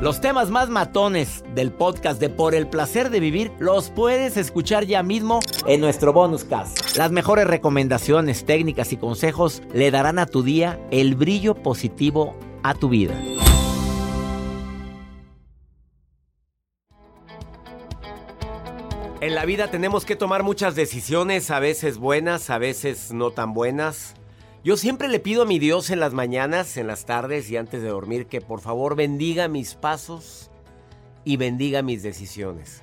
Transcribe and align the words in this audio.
Los 0.00 0.20
temas 0.20 0.48
más 0.48 0.68
matones 0.68 1.42
del 1.56 1.72
podcast 1.72 2.20
de 2.20 2.28
Por 2.28 2.54
el 2.54 2.68
placer 2.68 3.10
de 3.10 3.18
vivir 3.18 3.50
los 3.58 3.90
puedes 3.90 4.36
escuchar 4.36 4.84
ya 4.84 5.02
mismo 5.02 5.40
en 5.66 5.80
nuestro 5.80 6.12
bonus 6.12 6.44
cast. 6.44 6.96
Las 6.96 7.10
mejores 7.10 7.48
recomendaciones, 7.48 8.46
técnicas 8.46 8.92
y 8.92 8.96
consejos 8.96 9.60
le 9.74 9.90
darán 9.90 10.20
a 10.20 10.26
tu 10.26 10.44
día 10.44 10.78
el 10.92 11.16
brillo 11.16 11.56
positivo 11.56 12.36
a 12.62 12.74
tu 12.74 12.88
vida. 12.88 13.20
En 19.20 19.34
la 19.34 19.44
vida 19.46 19.68
tenemos 19.68 20.04
que 20.04 20.14
tomar 20.14 20.44
muchas 20.44 20.76
decisiones, 20.76 21.50
a 21.50 21.58
veces 21.58 21.98
buenas, 21.98 22.50
a 22.50 22.58
veces 22.58 23.12
no 23.12 23.32
tan 23.32 23.52
buenas. 23.52 24.14
Yo 24.64 24.76
siempre 24.76 25.08
le 25.08 25.20
pido 25.20 25.42
a 25.42 25.46
mi 25.46 25.58
Dios 25.58 25.90
en 25.90 26.00
las 26.00 26.12
mañanas, 26.12 26.76
en 26.76 26.88
las 26.88 27.06
tardes 27.06 27.48
y 27.50 27.56
antes 27.56 27.80
de 27.80 27.88
dormir 27.88 28.26
que 28.26 28.40
por 28.40 28.60
favor 28.60 28.96
bendiga 28.96 29.46
mis 29.46 29.74
pasos 29.74 30.50
y 31.24 31.36
bendiga 31.36 31.82
mis 31.82 32.02
decisiones. 32.02 32.82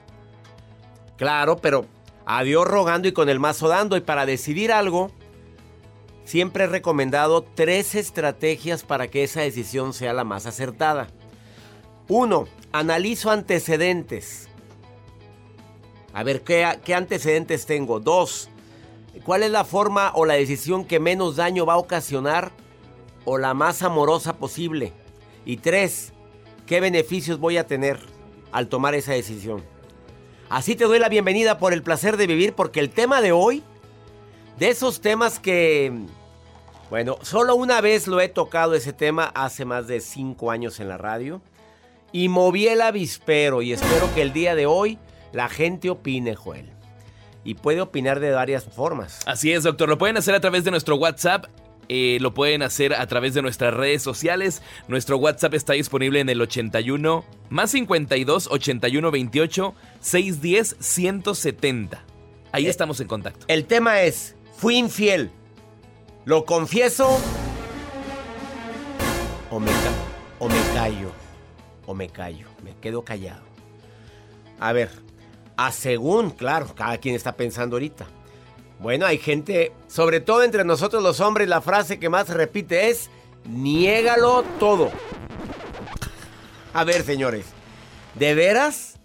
Claro, 1.17 1.57
pero 1.57 1.85
a 2.25 2.43
Dios 2.43 2.65
rogando 2.65 3.07
y 3.07 3.11
con 3.11 3.29
el 3.29 3.39
mazo 3.39 3.67
dando. 3.67 3.97
Y 3.97 4.01
para 4.01 4.25
decidir 4.25 4.71
algo, 4.71 5.11
siempre 6.23 6.63
he 6.63 6.67
recomendado 6.67 7.43
tres 7.43 7.93
estrategias 7.93 8.83
para 8.83 9.09
que 9.09 9.23
esa 9.23 9.41
decisión 9.41 9.93
sea 9.93 10.13
la 10.13 10.23
más 10.23 10.45
acertada. 10.45 11.07
Uno, 12.07 12.47
analizo 12.71 13.31
antecedentes. 13.31 14.47
A 16.13 16.23
ver, 16.23 16.41
¿qué, 16.41 16.79
qué 16.85 16.95
antecedentes 16.95 17.65
tengo? 17.65 17.99
Dos, 17.99 18.49
¿cuál 19.23 19.43
es 19.43 19.51
la 19.51 19.63
forma 19.63 20.11
o 20.15 20.25
la 20.25 20.33
decisión 20.35 20.85
que 20.85 20.99
menos 20.99 21.35
daño 21.35 21.65
va 21.65 21.73
a 21.73 21.77
ocasionar 21.77 22.51
o 23.23 23.37
la 23.37 23.53
más 23.53 23.81
amorosa 23.83 24.37
posible? 24.37 24.93
Y 25.45 25.57
tres, 25.57 26.13
¿qué 26.65 26.79
beneficios 26.79 27.39
voy 27.39 27.57
a 27.57 27.67
tener 27.67 27.99
al 28.51 28.67
tomar 28.67 28.95
esa 28.95 29.13
decisión? 29.13 29.63
Así 30.49 30.75
te 30.75 30.85
doy 30.85 30.99
la 30.99 31.09
bienvenida 31.09 31.57
por 31.57 31.73
el 31.73 31.83
placer 31.83 32.17
de 32.17 32.27
vivir 32.27 32.53
porque 32.53 32.79
el 32.79 32.89
tema 32.89 33.21
de 33.21 33.31
hoy, 33.31 33.63
de 34.59 34.69
esos 34.69 35.01
temas 35.01 35.39
que, 35.39 35.91
bueno, 36.89 37.17
solo 37.21 37.55
una 37.55 37.81
vez 37.81 38.07
lo 38.07 38.21
he 38.21 38.29
tocado 38.29 38.75
ese 38.75 38.93
tema 38.93 39.25
hace 39.33 39.65
más 39.65 39.87
de 39.87 40.01
cinco 40.01 40.51
años 40.51 40.79
en 40.79 40.89
la 40.89 40.97
radio 40.97 41.41
y 42.11 42.29
moví 42.29 42.67
el 42.67 42.81
avispero 42.81 43.61
y 43.61 43.73
espero 43.73 44.13
que 44.13 44.21
el 44.21 44.33
día 44.33 44.55
de 44.55 44.65
hoy 44.65 44.99
la 45.31 45.49
gente 45.49 45.89
opine, 45.89 46.35
Joel. 46.35 46.74
Y 47.45 47.53
puede 47.53 47.79
opinar 47.79 48.19
de 48.19 48.31
varias 48.31 48.65
formas. 48.65 49.21
Así 49.25 49.53
es, 49.53 49.63
doctor. 49.63 49.87
Lo 49.87 49.97
pueden 49.97 50.17
hacer 50.17 50.35
a 50.35 50.39
través 50.41 50.63
de 50.65 50.71
nuestro 50.71 50.95
WhatsApp. 50.97 51.45
eh, 51.87 52.17
lo 52.19 52.33
pueden 52.33 52.63
hacer 52.63 52.95
a 52.95 53.05
través 53.05 53.35
de 53.35 53.43
nuestras 53.43 53.71
redes 53.71 54.01
sociales. 54.01 54.63
Nuestro 54.87 55.17
WhatsApp 55.17 55.53
está 55.53 55.73
disponible 55.73 56.19
en 56.19 56.29
el 56.29 56.41
81 56.41 57.23
más 57.49 57.69
52 57.69 58.47
81 58.51 59.11
28 59.11 59.75
610 60.01 60.75
170. 60.79 62.03
Ahí 62.51 62.65
Eh, 62.65 62.69
estamos 62.69 62.99
en 63.01 63.07
contacto. 63.07 63.45
El 63.47 63.65
tema 63.65 64.01
es, 64.01 64.35
fui 64.57 64.77
infiel. 64.77 65.29
¿Lo 66.25 66.43
confieso? 66.45 67.19
O 69.51 69.59
me, 69.59 69.69
ca- 69.71 69.93
o 70.39 70.49
me 70.49 70.59
callo. 70.73 71.11
O 71.85 71.93
me 71.93 72.09
callo. 72.09 72.47
Me 72.63 72.75
quedo 72.81 73.03
callado. 73.05 73.43
A 74.59 74.73
ver, 74.73 74.89
a 75.57 75.71
según, 75.71 76.31
claro, 76.31 76.67
cada 76.75 76.97
quien 76.97 77.15
está 77.15 77.35
pensando 77.35 77.75
ahorita. 77.75 78.05
Bueno, 78.79 79.05
hay 79.05 79.17
gente, 79.17 79.71
sobre 79.87 80.19
todo 80.19 80.43
entre 80.43 80.65
nosotros 80.65 81.01
los 81.01 81.19
hombres, 81.19 81.47
la 81.47 81.61
frase 81.61 81.99
que 81.99 82.09
más 82.09 82.27
se 82.27 82.33
repite 82.33 82.89
es, 82.89 83.09
niégalo 83.49 84.43
todo. 84.59 84.91
A 86.73 86.83
ver, 86.83 87.03
señores, 87.03 87.45
¿de 88.15 88.35
veras? 88.35 88.97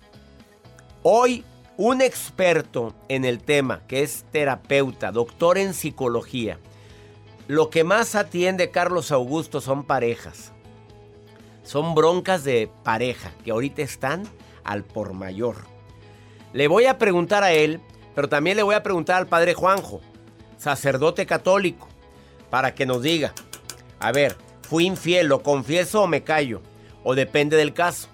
Hoy 1.03 1.45
un 1.77 2.03
experto 2.03 2.95
en 3.09 3.25
el 3.25 3.39
tema, 3.39 3.81
que 3.87 4.03
es 4.03 4.25
terapeuta, 4.33 5.13
doctor 5.13 5.57
en 5.57 5.73
psicología, 5.73 6.59
lo 7.49 7.71
que 7.71 7.85
más 7.85 8.15
atiende 8.17 8.71
Carlos 8.71 9.11
Augusto 9.13 9.61
son 9.61 9.85
parejas. 9.85 10.53
Son 11.63 11.95
broncas 11.95 12.45
de 12.45 12.71
pareja 12.85 13.33
que 13.45 13.53
ahorita 13.53 13.83
están 13.83 14.25
al 14.63 14.85
por 14.85 15.15
mayor. 15.15 15.70
Le 16.53 16.69
voy 16.69 16.87
a 16.87 16.99
preguntar 16.99 17.45
a 17.45 17.53
él, 17.53 17.81
pero 18.15 18.29
también 18.29 18.57
le 18.57 18.63
voy 18.63 18.75
a 18.75 18.83
preguntar 18.83 19.17
al 19.17 19.29
padre 19.29 19.55
Juanjo, 19.55 20.01
sacerdote 20.59 21.27
católico, 21.27 21.89
para 22.51 22.75
que 22.75 22.87
nos 22.87 23.03
diga, 23.03 23.33
a 24.01 24.11
ver, 24.13 24.37
fui 24.63 24.87
infiel, 24.87 25.29
lo 25.29 25.43
confieso 25.43 26.03
o 26.03 26.07
me 26.07 26.23
callo, 26.23 26.61
o 27.05 27.15
depende 27.15 27.57
del 27.57 27.73
caso. 27.73 28.09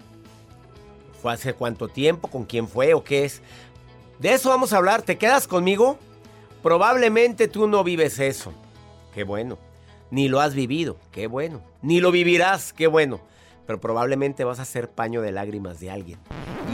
¿Fue 1.23 1.33
hace 1.33 1.55
cuánto 1.55 1.89
tiempo? 1.89 2.29
¿Con 2.29 2.45
quién 2.45 2.69
fue 2.69 2.93
o 2.95 3.03
qué 3.03 3.25
es? 3.25 3.41
De 4.19 4.33
eso 4.33 4.51
vamos 4.51 4.73
a 4.73 4.77
hablar. 4.77 5.03
¿Te 5.03 5.19
quedas 5.19 5.47
conmigo? 5.47 5.99
Probablemente 6.63 7.49
tú 7.49 7.67
no 7.67 7.85
vives 7.85 8.19
eso. 8.19 8.53
Qué 9.15 9.25
bueno. 9.25 9.59
Ni 10.11 10.29
lo 10.29 10.41
has 10.41 10.55
vivido. 10.55 10.99
Qué 11.11 11.27
bueno. 11.27 11.63
Ni 11.83 12.01
lo 12.01 12.11
vivirás. 12.13 12.73
Qué 12.73 12.87
bueno. 12.87 13.21
Pero 13.67 13.81
probablemente 13.81 14.45
vas 14.45 14.61
a 14.61 14.65
ser 14.65 14.91
paño 14.91 15.21
de 15.21 15.33
lágrimas 15.33 15.81
de 15.81 15.91
alguien. 15.91 16.19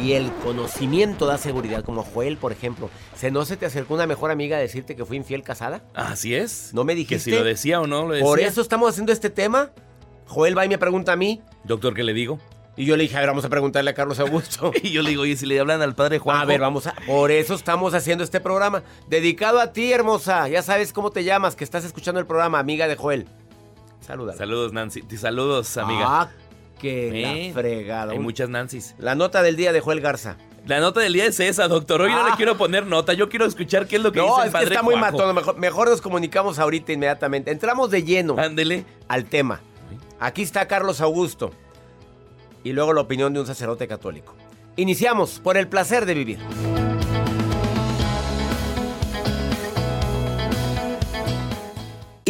Y 0.01 0.13
el 0.15 0.33
conocimiento 0.43 1.27
da 1.27 1.39
seguridad, 1.39 1.85
como 1.85 2.03
Joel, 2.03 2.37
por 2.37 2.51
ejemplo. 2.53 2.91
¿Se 3.15 3.31
no 3.31 3.45
se 3.45 3.57
te 3.57 3.67
acercó 3.67 3.95
una 3.95 4.07
mejor 4.07 4.31
amiga 4.31 4.57
a 4.57 4.61
decirte 4.61 4.97
que 4.97 5.05
fui 5.05 5.17
infiel 5.17 5.43
casada? 5.43 5.83
Así 5.94 6.35
es. 6.35 6.71
¿No 6.73 6.85
me 6.85 6.94
Que 6.94 6.99
dijiste? 6.99 7.31
si 7.31 7.31
lo 7.31 7.44
decía 7.44 7.81
o 7.81 7.87
no 7.87 8.06
lo 8.09 8.15
decía. 8.15 8.25
Por 8.27 8.41
eso 8.41 8.62
estamos 8.62 8.89
haciendo 8.91 9.12
este 9.12 9.31
tema. 9.31 9.71
Joel 10.27 10.56
va 10.56 10.65
y 10.65 10.69
me 10.69 10.79
pregunta 10.79 11.12
a 11.12 11.17
mí. 11.17 11.43
Doctor, 11.65 11.94
¿qué 11.94 12.03
le 12.05 12.15
digo? 12.15 12.39
Y 12.75 12.87
yo 12.87 12.97
le 12.97 13.03
dije, 13.03 13.17
a 13.17 13.21
ver, 13.21 13.29
vamos 13.29 13.44
a 13.44 13.50
preguntarle 13.50 13.91
a 13.91 13.94
Carlos 13.94 14.19
Augusto. 14.19 14.73
Y 14.83 14.91
yo 14.93 15.03
le 15.03 15.11
digo, 15.11 15.23
oye, 15.23 15.37
si 15.37 15.44
le 15.44 15.61
hablan 15.61 15.83
al 15.83 15.95
padre 15.95 16.19
Juan. 16.19 16.38
A 16.38 16.45
ver, 16.47 16.61
vamos 16.61 16.87
a. 16.87 16.95
Por 17.06 17.31
eso 17.31 17.55
estamos 17.55 17.93
haciendo 17.93 18.25
este 18.25 18.41
programa. 18.41 18.83
Dedicado 19.09 19.61
a 19.61 19.73
ti, 19.73 19.93
hermosa. 19.93 20.49
Ya 20.49 20.62
sabes 20.62 20.93
cómo 20.95 21.11
te 21.11 21.23
llamas, 21.23 21.55
que 21.55 21.65
estás 21.65 21.85
escuchando 21.85 22.19
el 22.19 22.27
programa, 22.27 22.59
amiga 22.59 22.88
de 22.88 22.97
Joel. 22.97 23.29
Saluda. 24.00 24.33
Saludos, 24.35 24.73
Nancy. 24.73 25.03
Saludos, 25.17 25.77
amiga. 25.77 26.06
Ah, 26.09 26.31
qué 26.82 27.23
Eh, 27.46 27.49
la 27.49 27.55
fregada. 27.55 28.12
Hay 28.12 28.19
muchas 28.19 28.50
Nancys. 28.50 28.94
La 28.99 29.14
nota 29.14 29.43
del 29.43 29.56
día 29.56 29.73
de 29.73 29.81
Joel 29.81 30.00
Garza. 30.02 30.37
La 30.67 30.79
nota 30.81 31.00
del 31.00 31.12
día 31.14 31.25
es 31.26 31.40
esa, 31.40 31.67
doctor. 31.67 32.02
Hoy 32.02 32.11
no 32.12 32.25
Ah. 32.25 32.31
le 32.31 32.37
quiero 32.37 32.56
poner 32.58 32.87
nota. 32.87 33.14
Yo 33.14 33.29
quiero 33.29 33.46
escuchar 33.46 33.87
qué 33.87 33.96
es 33.96 34.02
lo 34.02 34.12
que 34.12 34.19
No, 34.20 34.26
dice 34.26 34.40
el 34.43 34.46
es 34.46 34.50
que 34.50 34.52
padre 34.52 34.69
está 34.75 34.82
muy 34.82 34.96
matón. 34.96 35.34
Mejor, 35.34 35.56
mejor 35.58 35.88
nos 35.88 36.00
comunicamos 36.02 36.58
ahorita 36.58 36.93
inmediatamente. 36.93 37.50
Entramos 37.50 37.90
de 37.90 38.02
lleno 38.05 38.37
Ándele. 38.38 38.84
al 39.08 39.25
tema. 39.25 39.61
Aquí 40.20 40.43
está 40.43 40.69
Carlos 40.69 41.00
Augusto. 41.00 41.50
Y 42.64 42.73
luego 42.73 42.93
la 42.93 43.00
opinión 43.00 43.32
de 43.35 43.40
un 43.40 43.46
sacerdote 43.46 43.88
católico. 43.88 44.35
Iniciamos 44.76 45.40
por 45.40 45.56
el 45.56 45.67
placer 45.69 46.06
de 46.06 46.14
vivir. 46.14 46.81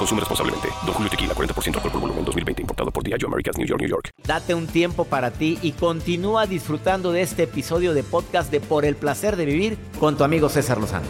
Consume 0.00 0.20
responsablemente. 0.20 0.68
Don 0.86 0.94
Julio 0.94 1.10
Tequila, 1.10 1.34
40% 1.34 1.74
alcohol 1.74 1.92
por 1.92 2.00
volumen, 2.00 2.24
2020. 2.24 2.62
Importado 2.62 2.90
por 2.90 3.04
Diageo 3.04 3.28
Americas, 3.28 3.58
New 3.58 3.66
York, 3.66 3.80
New 3.82 3.90
York. 3.90 4.08
Date 4.26 4.54
un 4.54 4.66
tiempo 4.66 5.04
para 5.04 5.30
ti 5.30 5.58
y 5.60 5.72
continúa 5.72 6.46
disfrutando 6.46 7.12
de 7.12 7.20
este 7.20 7.42
episodio 7.42 7.92
de 7.92 8.02
podcast 8.02 8.50
de 8.50 8.60
Por 8.60 8.86
el 8.86 8.96
Placer 8.96 9.36
de 9.36 9.44
Vivir 9.44 9.76
con 9.98 10.16
tu 10.16 10.24
amigo 10.24 10.48
César 10.48 10.78
Lozano. 10.78 11.06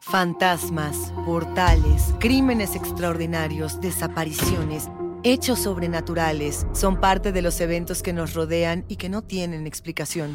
Fantasmas, 0.00 1.12
portales, 1.24 2.12
crímenes 2.18 2.74
extraordinarios, 2.74 3.80
desapariciones, 3.80 4.88
hechos 5.22 5.60
sobrenaturales 5.60 6.66
son 6.72 6.98
parte 6.98 7.30
de 7.30 7.42
los 7.42 7.60
eventos 7.60 8.02
que 8.02 8.12
nos 8.12 8.34
rodean 8.34 8.84
y 8.88 8.96
que 8.96 9.08
no 9.08 9.22
tienen 9.22 9.68
explicación. 9.68 10.34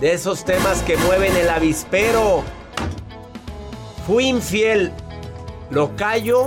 De 0.00 0.12
esos 0.12 0.44
temas 0.44 0.82
que 0.82 0.96
mueven 0.96 1.36
el 1.36 1.48
avispero. 1.48 2.42
Fui 4.06 4.26
infiel. 4.26 4.92
¿Lo 5.70 5.94
callo 5.96 6.46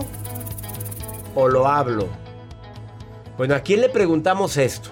o 1.34 1.48
lo 1.48 1.68
hablo? 1.68 2.08
Bueno, 3.38 3.56
¿a 3.56 3.60
quién 3.62 3.82
le 3.82 3.90
preguntamos 3.90 4.58
esto? 4.58 4.90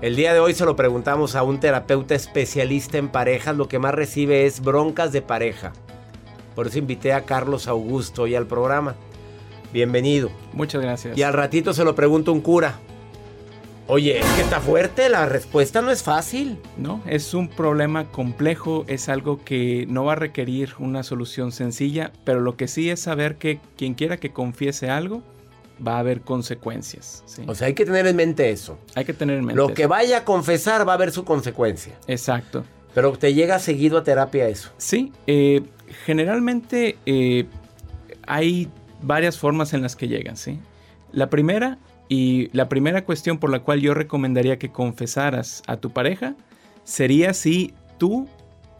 El 0.00 0.16
día 0.16 0.32
de 0.32 0.40
hoy 0.40 0.54
se 0.54 0.64
lo 0.64 0.76
preguntamos 0.76 1.34
a 1.34 1.42
un 1.42 1.60
terapeuta 1.60 2.14
especialista 2.14 2.96
en 2.96 3.08
parejas. 3.08 3.56
Lo 3.56 3.68
que 3.68 3.78
más 3.78 3.94
recibe 3.94 4.46
es 4.46 4.60
broncas 4.60 5.12
de 5.12 5.20
pareja. 5.20 5.72
Por 6.54 6.68
eso 6.68 6.78
invité 6.78 7.12
a 7.12 7.24
Carlos 7.24 7.68
Augusto 7.68 8.22
hoy 8.22 8.34
al 8.34 8.46
programa. 8.46 8.94
Bienvenido. 9.72 10.30
Muchas 10.52 10.80
gracias. 10.80 11.18
Y 11.18 11.22
al 11.22 11.32
ratito 11.32 11.74
se 11.74 11.84
lo 11.84 11.94
pregunto 11.94 12.32
un 12.32 12.40
cura. 12.40 12.78
Oye, 13.92 14.20
es 14.20 14.26
que 14.36 14.42
está 14.42 14.60
fuerte, 14.60 15.08
la 15.08 15.26
respuesta 15.26 15.82
no 15.82 15.90
es 15.90 16.04
fácil. 16.04 16.58
No, 16.76 17.02
es 17.08 17.34
un 17.34 17.48
problema 17.48 18.06
complejo, 18.06 18.84
es 18.86 19.08
algo 19.08 19.44
que 19.44 19.84
no 19.88 20.04
va 20.04 20.12
a 20.12 20.14
requerir 20.14 20.74
una 20.78 21.02
solución 21.02 21.50
sencilla, 21.50 22.12
pero 22.22 22.38
lo 22.38 22.56
que 22.56 22.68
sí 22.68 22.88
es 22.88 23.00
saber 23.00 23.34
que 23.34 23.58
quien 23.76 23.94
quiera 23.94 24.18
que 24.18 24.32
confiese 24.32 24.90
algo, 24.90 25.24
va 25.84 25.96
a 25.96 25.98
haber 25.98 26.20
consecuencias. 26.20 27.24
¿sí? 27.26 27.42
O 27.48 27.54
sea, 27.56 27.66
hay 27.66 27.74
que 27.74 27.84
tener 27.84 28.06
en 28.06 28.14
mente 28.14 28.50
eso. 28.50 28.78
Hay 28.94 29.04
que 29.04 29.12
tener 29.12 29.38
en 29.38 29.46
mente. 29.46 29.56
Lo 29.56 29.74
que 29.74 29.88
vaya 29.88 30.18
a 30.18 30.24
confesar 30.24 30.86
va 30.86 30.92
a 30.92 30.94
haber 30.94 31.10
su 31.10 31.24
consecuencia. 31.24 31.94
Exacto. 32.06 32.62
Pero 32.94 33.10
te 33.18 33.34
llega 33.34 33.58
seguido 33.58 33.98
a 33.98 34.04
terapia 34.04 34.46
eso. 34.46 34.70
Sí, 34.76 35.12
eh, 35.26 35.62
generalmente 36.06 36.96
eh, 37.06 37.44
hay 38.24 38.68
varias 39.02 39.36
formas 39.36 39.74
en 39.74 39.82
las 39.82 39.96
que 39.96 40.06
llegan, 40.06 40.36
¿sí? 40.36 40.60
La 41.10 41.28
primera, 41.28 41.78
y 42.10 42.50
la 42.52 42.68
primera 42.68 43.04
cuestión 43.04 43.38
por 43.38 43.50
la 43.50 43.60
cual 43.60 43.80
yo 43.80 43.94
recomendaría 43.94 44.58
que 44.58 44.72
confesaras 44.72 45.62
a 45.68 45.76
tu 45.76 45.90
pareja, 45.90 46.34
sería 46.82 47.32
si 47.32 47.72
tú 47.98 48.28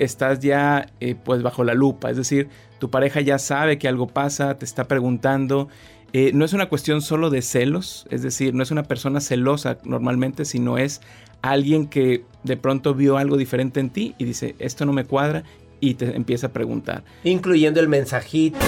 estás 0.00 0.40
ya 0.40 0.88
eh, 0.98 1.14
pues 1.14 1.40
bajo 1.40 1.62
la 1.62 1.74
lupa, 1.74 2.10
es 2.10 2.16
decir, 2.16 2.48
tu 2.80 2.90
pareja 2.90 3.20
ya 3.20 3.38
sabe 3.38 3.78
que 3.78 3.86
algo 3.86 4.08
pasa, 4.08 4.58
te 4.58 4.64
está 4.64 4.88
preguntando, 4.88 5.68
eh, 6.12 6.32
no 6.34 6.44
es 6.44 6.54
una 6.54 6.68
cuestión 6.68 7.02
solo 7.02 7.30
de 7.30 7.42
celos, 7.42 8.04
es 8.10 8.22
decir, 8.22 8.52
no 8.52 8.64
es 8.64 8.72
una 8.72 8.82
persona 8.82 9.20
celosa 9.20 9.78
normalmente, 9.84 10.44
sino 10.44 10.76
es 10.76 11.00
alguien 11.40 11.86
que 11.86 12.24
de 12.42 12.56
pronto 12.56 12.94
vio 12.94 13.16
algo 13.16 13.36
diferente 13.36 13.78
en 13.78 13.90
ti 13.90 14.16
y 14.18 14.24
dice, 14.24 14.56
esto 14.58 14.84
no 14.86 14.92
me 14.92 15.04
cuadra 15.04 15.44
y 15.78 15.94
te 15.94 16.16
empieza 16.16 16.48
a 16.48 16.50
preguntar. 16.50 17.04
Incluyendo 17.22 17.78
el 17.78 17.88
mensajito, 17.88 18.58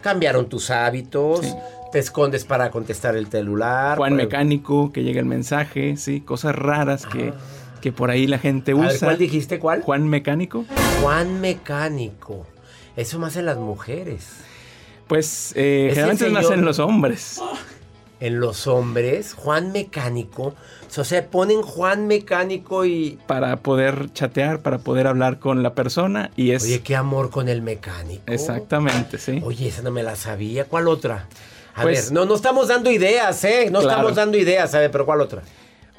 cambiaron 0.00 0.48
tus 0.48 0.70
hábitos, 0.70 1.46
Sí. 1.46 1.54
Te 1.92 1.98
escondes 1.98 2.44
para 2.44 2.70
contestar 2.70 3.16
el 3.16 3.28
celular. 3.28 3.96
Juan 3.96 4.14
Mecánico, 4.14 4.92
que 4.92 5.02
llega 5.02 5.20
el 5.20 5.26
mensaje, 5.26 5.96
sí, 5.96 6.20
cosas 6.20 6.54
raras 6.54 7.06
que, 7.06 7.32
que 7.80 7.92
por 7.92 8.10
ahí 8.10 8.26
la 8.26 8.38
gente 8.38 8.72
A 8.72 8.76
usa. 8.76 8.88
ver, 8.88 8.98
¿cuál 9.00 9.18
dijiste 9.18 9.58
cuál? 9.58 9.82
Juan 9.82 10.06
Mecánico. 10.08 10.64
Juan 11.00 11.40
Mecánico. 11.40 12.46
Eso 12.96 13.18
más 13.18 13.36
en 13.36 13.46
las 13.46 13.56
mujeres. 13.58 14.26
Pues 15.06 15.52
eh, 15.56 15.86
generalmente 15.90 16.24
señor- 16.26 16.42
nacen 16.42 16.64
los 16.64 16.78
hombres. 16.78 17.40
En 18.20 18.40
los 18.40 18.66
hombres, 18.66 19.32
Juan 19.32 19.70
Mecánico. 19.70 20.54
O 20.98 21.04
sea, 21.04 21.24
ponen 21.30 21.62
Juan 21.62 22.08
Mecánico 22.08 22.84
y. 22.84 23.16
Para 23.28 23.56
poder 23.58 24.12
chatear, 24.12 24.60
para 24.60 24.78
poder 24.78 25.06
hablar 25.06 25.38
con 25.38 25.62
la 25.62 25.74
persona 25.74 26.32
y 26.34 26.50
es... 26.50 26.64
Oye, 26.64 26.80
qué 26.80 26.96
amor 26.96 27.30
con 27.30 27.48
el 27.48 27.62
mecánico. 27.62 28.24
Exactamente, 28.26 29.18
sí. 29.18 29.40
Oye, 29.44 29.68
esa 29.68 29.82
no 29.82 29.92
me 29.92 30.02
la 30.02 30.16
sabía. 30.16 30.64
¿Cuál 30.64 30.88
otra? 30.88 31.28
A 31.78 31.82
Pues- 31.82 32.06
ver, 32.06 32.12
no, 32.12 32.24
no 32.24 32.34
estamos 32.34 32.68
dando 32.68 32.90
ideas, 32.90 33.42
¿eh? 33.44 33.66
No 33.70 33.80
Claro. 33.80 33.88
estamos 33.90 34.14
dando 34.16 34.36
ideas, 34.38 34.70
¿sabes? 34.72 34.88
Pero 34.90 35.06
¿cuál 35.06 35.20
otra? 35.20 35.42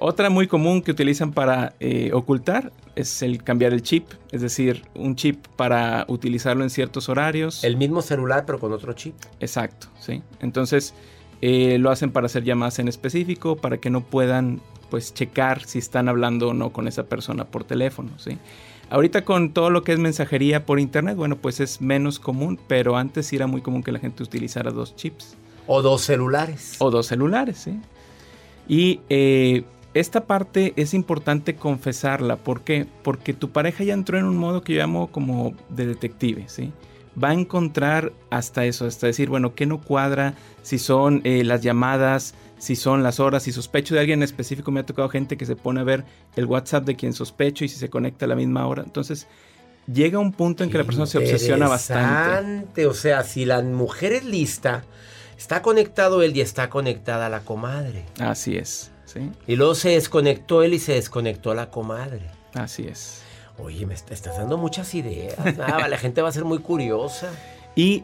Otra 0.02 0.30
muy 0.30 0.48
común 0.48 0.82
que 0.82 0.92
utilizan 0.92 1.32
para 1.34 1.74
eh, 1.80 2.12
ocultar 2.14 2.72
es 2.96 3.22
el 3.22 3.44
cambiar 3.44 3.74
el 3.74 3.82
chip, 3.82 4.08
es 4.32 4.42
decir, 4.42 4.84
un 4.96 5.16
chip 5.16 5.46
para 5.58 6.06
utilizarlo 6.08 6.64
en 6.64 6.70
ciertos 6.70 7.10
horarios. 7.10 7.64
El 7.64 7.76
mismo 7.78 8.02
celular, 8.02 8.46
pero 8.46 8.60
con 8.60 8.72
otro 8.72 8.94
chip. 8.94 9.16
Exacto, 9.40 9.88
sí. 10.00 10.22
Entonces 10.42 10.94
eh, 11.42 11.78
lo 11.80 11.90
hacen 11.92 12.12
para 12.12 12.26
hacer 12.28 12.44
llamadas 12.44 12.80
en 12.80 12.88
específico, 12.88 13.56
para 13.58 13.78
que 13.78 13.90
no 13.90 14.02
puedan 14.02 14.62
pues 14.90 15.14
checar 15.14 15.64
si 15.66 15.80
están 15.80 16.10
hablando 16.10 16.50
o 16.50 16.54
no 16.54 16.72
con 16.72 16.88
esa 16.88 17.04
persona 17.04 17.46
por 17.46 17.64
teléfono, 17.64 18.10
sí. 18.18 18.38
Ahorita 18.90 19.24
con 19.24 19.54
todo 19.54 19.70
lo 19.70 19.84
que 19.84 19.94
es 19.94 20.00
mensajería 20.00 20.66
por 20.66 20.80
internet, 20.80 21.16
bueno, 21.16 21.36
pues 21.36 21.60
es 21.60 21.80
menos 21.80 22.20
común, 22.20 22.60
pero 22.68 22.98
antes 22.98 23.28
sí 23.28 23.36
era 23.36 23.46
muy 23.48 23.62
común 23.62 23.84
que 23.84 23.92
la 23.92 24.00
gente 24.00 24.24
utilizara 24.24 24.72
dos 24.72 24.96
chips. 24.96 25.36
O 25.72 25.84
dos 25.84 26.02
celulares. 26.02 26.78
O 26.80 26.90
dos 26.90 27.06
celulares, 27.06 27.60
sí. 27.60 27.80
Y 28.68 29.02
eh, 29.08 29.64
esta 29.94 30.26
parte 30.26 30.74
es 30.78 30.96
importante 30.96 31.56
confesarla. 31.56 32.38
¿Por 32.38 32.62
qué? 32.62 32.88
Porque 33.04 33.34
tu 33.34 33.52
pareja 33.52 33.84
ya 33.84 33.94
entró 33.94 34.18
en 34.18 34.26
un 34.26 34.36
modo 34.36 34.64
que 34.64 34.74
yo 34.74 34.80
llamo 34.80 35.12
como 35.12 35.54
de 35.70 35.86
detective, 35.86 36.46
¿sí? 36.48 36.74
Va 37.24 37.30
a 37.30 37.34
encontrar 37.34 38.14
hasta 38.32 38.66
eso, 38.66 38.88
hasta 38.88 39.06
decir, 39.06 39.30
bueno, 39.30 39.54
¿qué 39.54 39.68
no 39.68 39.80
cuadra? 39.80 40.34
Si 40.64 40.80
son 40.80 41.22
eh, 41.24 41.44
las 41.44 41.62
llamadas, 41.62 42.34
si 42.58 42.76
son 42.76 43.04
las 43.04 43.20
horas, 43.20 43.44
si 43.44 43.52
sospecho 43.52 43.94
de 43.94 44.00
alguien 44.00 44.20
en 44.20 44.24
específico. 44.24 44.72
Me 44.72 44.80
ha 44.80 44.88
tocado 44.88 45.08
gente 45.08 45.38
que 45.38 45.46
se 45.46 45.56
pone 45.56 45.82
a 45.82 45.84
ver 45.84 46.04
el 46.36 46.46
WhatsApp 46.46 46.84
de 46.84 46.96
quien 46.96 47.14
sospecho 47.14 47.64
y 47.64 47.70
si 47.70 47.78
se 47.78 47.92
conecta 47.92 48.26
a 48.26 48.28
la 48.28 48.36
misma 48.36 48.66
hora. 48.66 48.82
Entonces, 48.84 49.28
llega 49.86 50.18
un 50.18 50.32
punto 50.32 50.64
en 50.64 50.72
que 50.72 50.80
la 50.80 50.84
persona 50.84 51.06
se 51.06 51.20
obsesiona 51.20 51.68
bastante. 51.68 52.88
O 52.88 52.96
sea, 52.96 53.24
si 53.24 53.46
la 53.46 53.62
mujer 53.62 54.14
es 54.14 54.26
lista, 54.26 54.84
está 55.40 55.62
conectado 55.62 56.22
él 56.22 56.36
y 56.36 56.42
está 56.42 56.70
conectada 56.70 57.30
la 57.30 57.40
comadre. 57.40 58.04
Así 58.20 58.58
es, 58.58 58.92
¿sí? 59.06 59.32
Y 59.48 59.56
luego 59.56 59.74
se 59.74 59.92
desconectó 59.92 60.64
él 60.64 60.74
y 60.74 60.80
se 60.80 60.94
desconectó 60.94 61.54
la 61.54 61.70
comadre. 61.72 62.22
Así 62.54 62.86
es. 62.86 63.22
Oye, 63.58 63.86
me 63.86 63.94
est- 63.94 64.12
estás 64.12 64.38
dando 64.38 64.58
muchas 64.58 64.94
ideas. 64.96 65.36
Ah, 65.62 65.88
la 65.88 65.98
gente 65.98 66.22
va 66.22 66.28
a 66.28 66.32
ser 66.34 66.44
muy 66.44 66.60
curiosa. 66.60 67.30
Y 67.76 68.04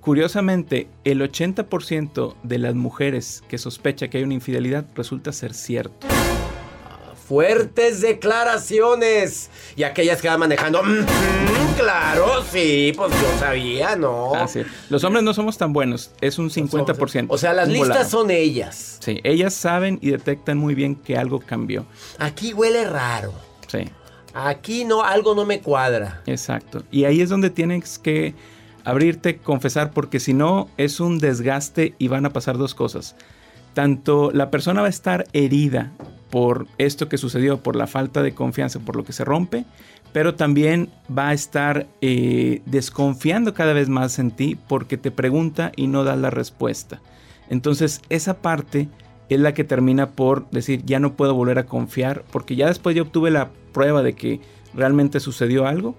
curiosamente, 0.00 0.86
el 1.02 1.20
80% 1.22 2.34
de 2.44 2.58
las 2.58 2.74
mujeres 2.76 3.42
que 3.48 3.58
sospecha 3.58 4.06
que 4.08 4.18
hay 4.18 4.24
una 4.24 4.34
infidelidad 4.34 4.84
resulta 4.94 5.32
ser 5.32 5.54
cierto. 5.54 6.06
Fuertes 7.26 8.00
declaraciones. 8.00 9.50
Y 9.76 9.82
aquellas 9.82 10.20
que 10.22 10.28
van 10.28 10.40
manejando. 10.40 10.82
"Mm, 10.82 11.04
claro, 11.76 12.42
sí, 12.50 12.92
pues 12.96 13.12
yo 13.12 13.38
sabía, 13.38 13.96
¿no? 13.96 14.32
Los 14.90 15.04
hombres 15.04 15.24
no 15.24 15.34
somos 15.34 15.58
tan 15.58 15.72
buenos, 15.72 16.10
es 16.20 16.38
un 16.38 16.50
50%. 16.50 17.32
O 17.34 17.38
sea, 17.38 17.52
las 17.52 17.68
listas 17.68 17.88
volado. 17.88 18.08
son 18.10 18.30
ellas. 18.30 18.98
Sí, 19.00 19.20
ellas 19.24 19.54
saben 19.54 19.98
y 20.02 20.10
detectan 20.10 20.58
muy 20.58 20.74
bien 20.74 20.94
que 20.94 21.16
algo 21.16 21.40
cambió. 21.40 21.84
Aquí 22.18 22.52
huele 22.52 22.84
raro. 22.86 23.32
Sí, 23.68 23.88
Aquí 24.38 24.84
no, 24.84 25.02
algo 25.02 25.34
no 25.34 25.46
me 25.46 25.60
cuadra. 25.60 26.20
exacto. 26.26 26.82
Y 26.90 27.04
ahí 27.04 27.22
es 27.22 27.30
donde 27.30 27.48
tienes 27.48 27.98
que 27.98 28.34
abrirte, 28.84 29.38
confesar, 29.38 29.92
porque 29.92 30.20
si 30.20 30.34
no 30.34 30.68
es 30.76 31.00
un 31.00 31.18
desgaste 31.18 31.94
y 31.98 32.08
van 32.08 32.26
a 32.26 32.30
pasar 32.34 32.58
dos 32.58 32.74
cosas. 32.74 33.16
Tanto 33.72 34.30
la 34.32 34.50
persona 34.50 34.80
va 34.82 34.88
a 34.88 34.90
estar 34.90 35.26
herida 35.32 35.90
por 36.30 36.66
esto 36.78 37.08
que 37.08 37.18
sucedió, 37.18 37.58
por 37.58 37.76
la 37.76 37.86
falta 37.86 38.22
de 38.22 38.34
confianza, 38.34 38.80
por 38.80 38.96
lo 38.96 39.04
que 39.04 39.12
se 39.12 39.24
rompe, 39.24 39.64
pero 40.12 40.34
también 40.34 40.90
va 41.16 41.28
a 41.28 41.32
estar 41.32 41.86
eh, 42.00 42.62
desconfiando 42.66 43.54
cada 43.54 43.72
vez 43.72 43.88
más 43.88 44.18
en 44.18 44.30
ti 44.30 44.56
porque 44.68 44.96
te 44.96 45.10
pregunta 45.10 45.72
y 45.76 45.88
no 45.88 46.04
da 46.04 46.16
la 46.16 46.30
respuesta. 46.30 47.00
Entonces 47.50 48.00
esa 48.08 48.38
parte 48.38 48.88
es 49.28 49.40
la 49.40 49.54
que 49.54 49.64
termina 49.64 50.10
por 50.10 50.48
decir 50.50 50.84
ya 50.84 51.00
no 51.00 51.14
puedo 51.14 51.34
volver 51.34 51.58
a 51.58 51.66
confiar 51.66 52.24
porque 52.30 52.56
ya 52.56 52.66
después 52.68 52.96
yo 52.96 53.02
obtuve 53.02 53.30
la 53.30 53.50
prueba 53.72 54.02
de 54.02 54.14
que 54.14 54.40
realmente 54.74 55.20
sucedió 55.20 55.66
algo 55.66 55.94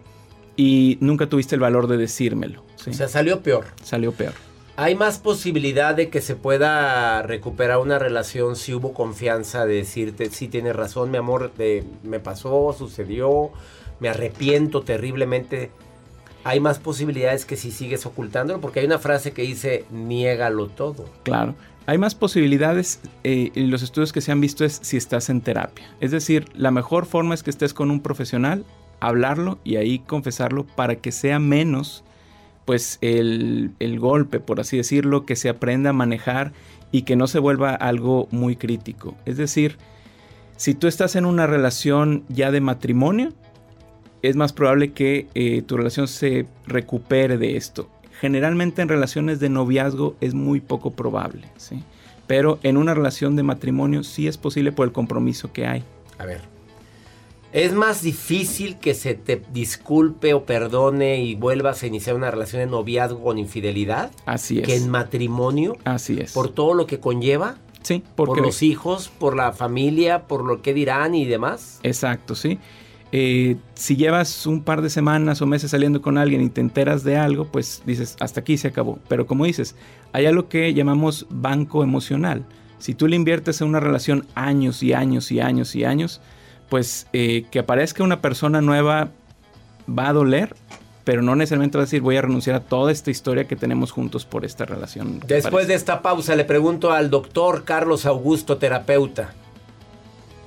y 0.56 0.98
nunca 1.02 1.28
tuviste 1.28 1.56
el 1.56 1.62
valor 1.62 1.88
de 1.88 1.98
decírmelo. 1.98 2.64
¿sí? 2.76 2.90
O 2.90 2.94
sea, 2.94 3.08
salió 3.08 3.42
peor. 3.42 3.66
Salió 3.84 4.12
peor. 4.12 4.34
¿Hay 4.80 4.94
más 4.94 5.18
posibilidad 5.18 5.96
de 5.96 6.10
que 6.10 6.22
se 6.22 6.36
pueda 6.36 7.24
recuperar 7.24 7.80
una 7.80 7.98
relación 7.98 8.56
si 8.56 8.76
hubo 8.76 8.94
confianza 8.94 9.66
de 9.66 9.74
decirte, 9.74 10.30
sí 10.30 10.48
tienes 10.48 10.76
razón, 10.76 11.10
mi 11.10 11.18
amor, 11.18 11.52
me 12.04 12.20
pasó, 12.20 12.76
sucedió, 12.78 13.50
me 14.00 14.10
arrepiento 14.10 14.84
terriblemente? 14.84 15.72
¿Hay 16.44 16.60
más 16.60 16.78
posibilidades 16.78 17.46
que 17.46 17.56
si 17.56 17.72
sigues 17.72 18.06
ocultándolo? 18.06 18.62
Porque 18.62 18.82
hay 18.82 18.86
una 18.86 19.00
frase 19.00 19.32
que 19.32 19.42
dice, 19.42 19.84
niégalo 19.90 20.68
todo. 20.68 21.06
Claro. 21.24 21.56
Hay 21.88 21.98
más 21.98 22.14
posibilidades 22.14 23.02
eh, 23.24 23.50
y 23.56 23.62
los 23.62 23.82
estudios 23.82 24.14
que 24.14 24.22
se 24.22 24.32
han 24.32 24.42
visto 24.42 24.64
es 24.64 24.80
si 24.84 24.96
estás 24.96 25.32
en 25.32 25.42
terapia. 25.42 25.92
Es 26.02 26.12
decir, 26.12 26.46
la 26.54 26.70
mejor 26.70 27.08
forma 27.08 27.34
es 27.34 27.42
que 27.42 27.50
estés 27.50 27.74
con 27.74 27.90
un 27.90 28.00
profesional, 28.00 28.64
hablarlo 29.00 29.58
y 29.64 29.78
ahí 29.78 29.98
confesarlo 29.98 30.68
para 30.68 30.98
que 30.98 31.12
sea 31.12 31.40
menos 31.40 32.04
pues 32.68 32.98
el, 33.00 33.72
el 33.80 33.98
golpe, 33.98 34.42
por 34.42 34.60
así 34.60 34.76
decirlo, 34.76 35.26
que 35.26 35.38
se 35.38 35.48
aprenda 35.48 35.92
a 35.92 35.94
manejar 35.94 36.52
y 36.92 37.04
que 37.04 37.16
no 37.16 37.28
se 37.28 37.40
vuelva 37.40 37.74
algo 37.74 38.28
muy 38.30 38.58
crítico. 38.58 39.16
Es 39.26 39.38
decir, 39.38 39.78
si 40.58 40.74
tú 40.74 40.88
estás 40.88 41.16
en 41.16 41.26
una 41.26 41.48
relación 41.48 42.26
ya 42.28 42.52
de 42.52 42.60
matrimonio, 42.60 43.32
es 44.22 44.36
más 44.36 44.52
probable 44.52 44.92
que 44.92 45.30
eh, 45.34 45.62
tu 45.62 45.78
relación 45.78 46.10
se 46.10 46.46
recupere 46.66 47.38
de 47.38 47.56
esto. 47.56 47.90
Generalmente 48.20 48.82
en 48.82 48.90
relaciones 48.90 49.40
de 49.40 49.48
noviazgo 49.48 50.18
es 50.20 50.34
muy 50.34 50.60
poco 50.60 50.92
probable, 50.92 51.48
¿sí? 51.56 51.86
Pero 52.28 52.60
en 52.64 52.76
una 52.76 52.94
relación 52.94 53.38
de 53.38 53.44
matrimonio 53.44 54.04
sí 54.04 54.28
es 54.28 54.38
posible 54.38 54.74
por 54.74 54.88
el 54.88 54.92
compromiso 54.92 55.54
que 55.54 55.68
hay. 55.68 55.86
A 56.18 56.26
ver. 56.26 56.57
¿Es 57.58 57.74
más 57.74 58.04
difícil 58.04 58.78
que 58.78 58.94
se 58.94 59.16
te 59.16 59.42
disculpe 59.52 60.36
o 60.36 60.46
perdone 60.46 61.24
y 61.24 61.34
vuelvas 61.34 61.82
a 61.82 61.88
iniciar 61.88 62.16
una 62.16 62.30
relación 62.30 62.60
de 62.60 62.68
noviazgo 62.68 63.24
con 63.24 63.40
infidelidad 63.40 64.12
Así 64.28 64.60
es. 64.60 64.66
que 64.68 64.76
en 64.76 64.92
matrimonio? 64.92 65.76
Así 65.84 66.20
es. 66.20 66.34
¿Por 66.34 66.50
todo 66.50 66.76
lo 66.76 66.86
que 66.86 67.00
conlleva? 67.00 67.56
sí, 67.82 68.04
¿Por 68.16 68.40
los 68.40 68.62
hijos? 68.62 69.10
¿Por 69.10 69.36
la 69.36 69.54
familia? 69.54 70.28
¿Por 70.28 70.46
lo 70.46 70.62
que 70.62 70.72
dirán 70.76 71.16
y 71.16 71.26
demás? 71.26 71.80
Exacto, 71.82 72.36
sí. 72.36 72.60
Eh, 73.12 73.56
si 73.74 73.96
llevas 73.96 74.46
un 74.46 74.62
par 74.62 74.84
de 74.84 74.92
semanas 74.92 75.42
o 75.42 75.48
meses 75.48 75.72
saliendo 75.72 76.00
con 76.00 76.20
alguien 76.20 76.44
y 76.44 76.50
te 76.50 76.62
enteras 76.62 77.04
de 77.04 77.18
algo, 77.18 77.46
pues 77.46 77.82
dices, 77.88 78.18
hasta 78.20 78.42
aquí 78.42 78.58
se 78.60 78.68
acabó. 78.68 79.00
Pero 79.08 79.26
como 79.26 79.46
dices, 79.46 79.76
hay 80.14 80.28
algo 80.28 80.48
que 80.48 80.76
llamamos 80.76 81.26
banco 81.32 81.82
emocional. 81.82 82.46
Si 82.78 82.94
tú 82.94 83.08
le 83.08 83.16
inviertes 83.16 83.62
en 83.62 83.70
una 83.70 83.80
relación 83.80 84.28
años 84.36 84.84
y 84.84 84.94
años 84.94 85.32
y 85.32 85.40
años 85.40 85.76
y 85.76 85.86
años, 85.86 86.22
pues 86.70 87.08
eh, 87.14 87.46
que 87.52 87.60
aparezca 87.60 88.04
una 88.04 88.22
persona 88.22 88.62
nueva 88.62 89.10
va 89.88 90.10
a 90.10 90.14
doler, 90.14 90.56
pero 91.04 91.22
no 91.22 91.36
necesariamente 91.36 91.78
va 91.78 91.84
a 91.84 91.86
decir 91.86 92.02
voy 92.02 92.18
a 92.18 92.22
renunciar 92.22 92.56
a 92.56 92.60
toda 92.60 92.92
esta 92.92 93.12
historia 93.12 93.48
que 93.48 93.56
tenemos 93.56 93.92
juntos 93.92 94.26
por 94.26 94.44
esta 94.46 94.66
relación. 94.66 95.20
Después 95.26 95.52
parece". 95.52 95.68
de 95.70 95.76
esta 95.76 96.02
pausa 96.02 96.36
le 96.36 96.44
pregunto 96.44 96.92
al 96.92 97.10
doctor 97.10 97.64
Carlos 97.64 98.06
Augusto, 98.06 98.58
terapeuta. 98.58 99.34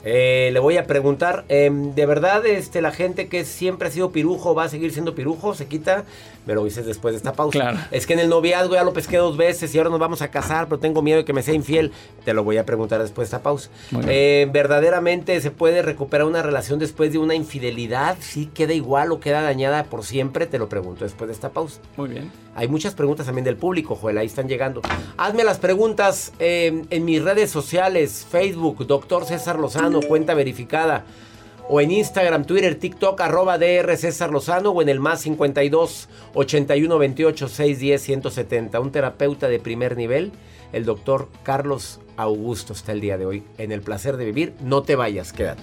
Eh, 0.04 0.50
le 0.52 0.60
voy 0.60 0.76
a 0.76 0.86
preguntar, 0.86 1.44
em, 1.48 1.94
¿de 1.94 2.06
verdad 2.06 2.44
este, 2.46 2.80
la 2.80 2.90
gente 2.90 3.28
que 3.28 3.44
siempre 3.44 3.88
ha 3.88 3.90
sido 3.90 4.10
pirujo 4.10 4.54
va 4.54 4.64
a 4.64 4.68
seguir 4.68 4.92
siendo 4.92 5.14
pirujo? 5.14 5.54
¿Se 5.54 5.66
quita? 5.66 6.04
Me 6.46 6.54
lo 6.54 6.64
dices 6.64 6.86
después 6.86 7.12
de 7.12 7.18
esta 7.18 7.34
pausa. 7.34 7.58
Claro. 7.58 7.78
Es 7.90 8.06
que 8.06 8.14
en 8.14 8.20
el 8.20 8.28
noviazgo 8.28 8.74
ya 8.74 8.82
lo 8.82 8.92
pesqué 8.92 9.18
dos 9.18 9.36
veces 9.36 9.74
y 9.74 9.78
ahora 9.78 9.90
nos 9.90 10.00
vamos 10.00 10.22
a 10.22 10.30
casar, 10.30 10.68
pero 10.68 10.78
tengo 10.78 11.02
miedo 11.02 11.18
de 11.18 11.24
que 11.24 11.32
me 11.32 11.42
sea 11.42 11.54
infiel. 11.54 11.92
Te 12.24 12.32
lo 12.32 12.44
voy 12.44 12.56
a 12.56 12.64
preguntar 12.64 13.00
después 13.02 13.30
de 13.30 13.36
esta 13.36 13.42
pausa. 13.42 13.70
Eh, 14.08 14.48
¿Verdaderamente 14.50 15.38
se 15.40 15.50
puede 15.50 15.82
recuperar 15.82 16.26
una 16.26 16.42
relación 16.42 16.78
después 16.78 17.12
de 17.12 17.18
una 17.18 17.34
infidelidad? 17.34 18.16
¿Sí 18.20 18.46
queda 18.52 18.72
igual 18.72 19.12
o 19.12 19.20
queda 19.20 19.42
dañada 19.42 19.84
por 19.84 20.04
siempre? 20.04 20.46
Te 20.46 20.58
lo 20.58 20.68
pregunto 20.68 21.04
después 21.04 21.28
de 21.28 21.34
esta 21.34 21.50
pausa. 21.50 21.80
Muy 21.96 22.08
bien. 22.08 22.30
Hay 22.54 22.68
muchas 22.68 22.94
preguntas 22.94 23.26
también 23.26 23.44
del 23.44 23.56
público, 23.56 23.94
Joel, 23.94 24.18
ahí 24.18 24.26
están 24.26 24.48
llegando. 24.48 24.82
Hazme 25.16 25.44
las 25.44 25.58
preguntas 25.58 26.32
eh, 26.40 26.82
en 26.90 27.04
mis 27.04 27.22
redes 27.22 27.50
sociales, 27.50 28.26
Facebook, 28.28 28.86
Doctor 28.86 29.24
César 29.24 29.58
Lozano, 29.58 29.89
cuenta 29.98 30.34
verificada. 30.34 31.04
O 31.68 31.80
en 31.80 31.90
Instagram, 31.90 32.44
Twitter, 32.44 32.76
TikTok, 32.76 33.20
arroba 33.20 33.58
DR 33.58 33.96
César 33.96 34.30
Lozano 34.30 34.70
o 34.70 34.82
en 34.82 34.88
el 34.88 35.00
más 35.00 35.22
52 35.22 36.08
81 36.34 36.98
28 36.98 37.48
610 37.48 38.02
170. 38.02 38.80
Un 38.80 38.92
terapeuta 38.92 39.48
de 39.48 39.58
primer 39.58 39.96
nivel, 39.96 40.32
el 40.72 40.84
doctor 40.84 41.28
Carlos 41.42 42.00
Augusto 42.16 42.72
está 42.72 42.92
el 42.92 43.00
día 43.00 43.18
de 43.18 43.26
hoy 43.26 43.44
en 43.58 43.72
el 43.72 43.82
placer 43.82 44.16
de 44.16 44.24
vivir. 44.24 44.54
No 44.60 44.82
te 44.82 44.96
vayas, 44.96 45.32
quédate. 45.32 45.62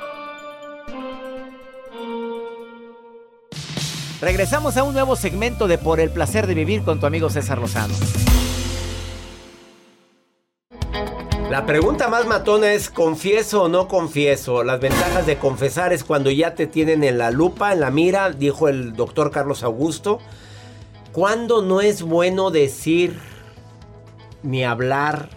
Regresamos 4.21 4.77
a 4.77 4.83
un 4.83 4.93
nuevo 4.93 5.15
segmento 5.15 5.67
de 5.67 5.79
Por 5.79 5.99
el 5.99 6.11
placer 6.11 6.45
de 6.45 6.53
vivir 6.53 6.83
con 6.83 6.99
tu 6.99 7.07
amigo 7.07 7.31
César 7.31 7.57
Lozano. 7.57 7.95
La 11.49 11.65
pregunta 11.65 12.07
más 12.07 12.27
matona 12.27 12.71
es, 12.71 12.91
¿confieso 12.91 13.63
o 13.63 13.67
no 13.67 13.87
confieso? 13.87 14.63
Las 14.63 14.79
ventajas 14.79 15.25
de 15.25 15.39
confesar 15.39 15.91
es 15.91 16.03
cuando 16.03 16.29
ya 16.29 16.53
te 16.53 16.67
tienen 16.67 17.03
en 17.03 17.17
la 17.17 17.31
lupa, 17.31 17.73
en 17.73 17.79
la 17.79 17.89
mira, 17.89 18.29
dijo 18.29 18.67
el 18.67 18.93
doctor 18.93 19.31
Carlos 19.31 19.63
Augusto. 19.63 20.19
¿Cuándo 21.11 21.63
no 21.63 21.81
es 21.81 22.03
bueno 22.03 22.51
decir 22.51 23.19
ni 24.43 24.63
hablar? 24.63 25.29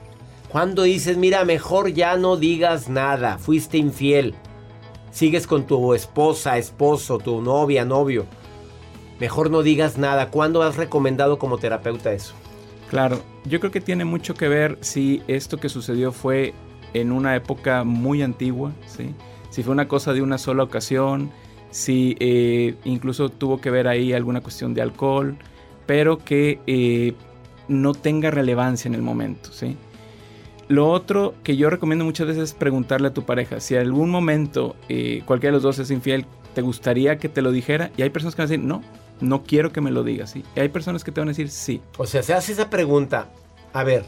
Cuando 0.52 0.82
dices, 0.82 1.16
mira, 1.16 1.46
mejor 1.46 1.94
ya 1.94 2.18
no 2.18 2.36
digas 2.36 2.90
nada, 2.90 3.38
fuiste 3.38 3.78
infiel. 3.78 4.34
Sigues 5.10 5.46
con 5.46 5.66
tu 5.66 5.94
esposa, 5.94 6.58
esposo, 6.58 7.16
tu 7.16 7.40
novia, 7.40 7.86
novio. 7.86 8.26
Mejor 9.20 9.50
no 9.50 9.62
digas 9.62 9.98
nada. 9.98 10.30
¿Cuándo 10.30 10.62
has 10.62 10.76
recomendado 10.76 11.38
como 11.38 11.58
terapeuta 11.58 12.12
eso? 12.12 12.34
Claro, 12.90 13.20
yo 13.44 13.60
creo 13.60 13.72
que 13.72 13.80
tiene 13.80 14.04
mucho 14.04 14.34
que 14.34 14.48
ver 14.48 14.78
si 14.80 15.22
esto 15.26 15.58
que 15.58 15.68
sucedió 15.68 16.12
fue 16.12 16.54
en 16.92 17.12
una 17.12 17.34
época 17.34 17.84
muy 17.84 18.22
antigua, 18.22 18.72
si 19.50 19.62
fue 19.62 19.72
una 19.72 19.88
cosa 19.88 20.12
de 20.12 20.22
una 20.22 20.38
sola 20.38 20.62
ocasión, 20.62 21.30
si 21.70 22.16
eh, 22.20 22.76
incluso 22.84 23.30
tuvo 23.30 23.60
que 23.60 23.70
ver 23.70 23.88
ahí 23.88 24.12
alguna 24.12 24.40
cuestión 24.40 24.74
de 24.74 24.82
alcohol, 24.82 25.36
pero 25.86 26.18
que 26.18 26.60
eh, 26.68 27.14
no 27.66 27.94
tenga 27.94 28.30
relevancia 28.30 28.88
en 28.88 28.94
el 28.94 29.02
momento. 29.02 29.50
¿sí? 29.52 29.76
Lo 30.68 30.88
otro 30.88 31.34
que 31.42 31.56
yo 31.56 31.68
recomiendo 31.70 32.04
muchas 32.04 32.28
veces 32.28 32.44
es 32.44 32.52
preguntarle 32.54 33.08
a 33.08 33.14
tu 33.14 33.24
pareja, 33.24 33.58
si 33.58 33.74
en 33.74 33.80
algún 33.80 34.10
momento 34.10 34.76
eh, 34.88 35.22
cualquiera 35.26 35.50
de 35.50 35.56
los 35.56 35.62
dos 35.64 35.78
es 35.80 35.90
infiel, 35.90 36.26
¿te 36.54 36.62
gustaría 36.62 37.18
que 37.18 37.28
te 37.28 37.42
lo 37.42 37.50
dijera? 37.50 37.90
Y 37.96 38.02
hay 38.02 38.10
personas 38.10 38.36
que 38.36 38.42
van 38.42 38.48
a 38.48 38.50
decir, 38.50 38.64
no, 38.64 38.82
no 39.20 39.42
quiero 39.44 39.72
que 39.72 39.80
me 39.80 39.90
lo 39.90 40.02
digas, 40.04 40.30
¿sí? 40.30 40.44
Y 40.56 40.60
hay 40.60 40.68
personas 40.68 41.04
que 41.04 41.12
te 41.12 41.20
van 41.20 41.28
a 41.28 41.32
decir 41.32 41.50
sí. 41.50 41.80
O 41.98 42.06
sea, 42.06 42.22
se 42.22 42.34
hace 42.34 42.52
esa 42.52 42.70
pregunta. 42.70 43.28
A 43.72 43.84
ver, 43.84 44.04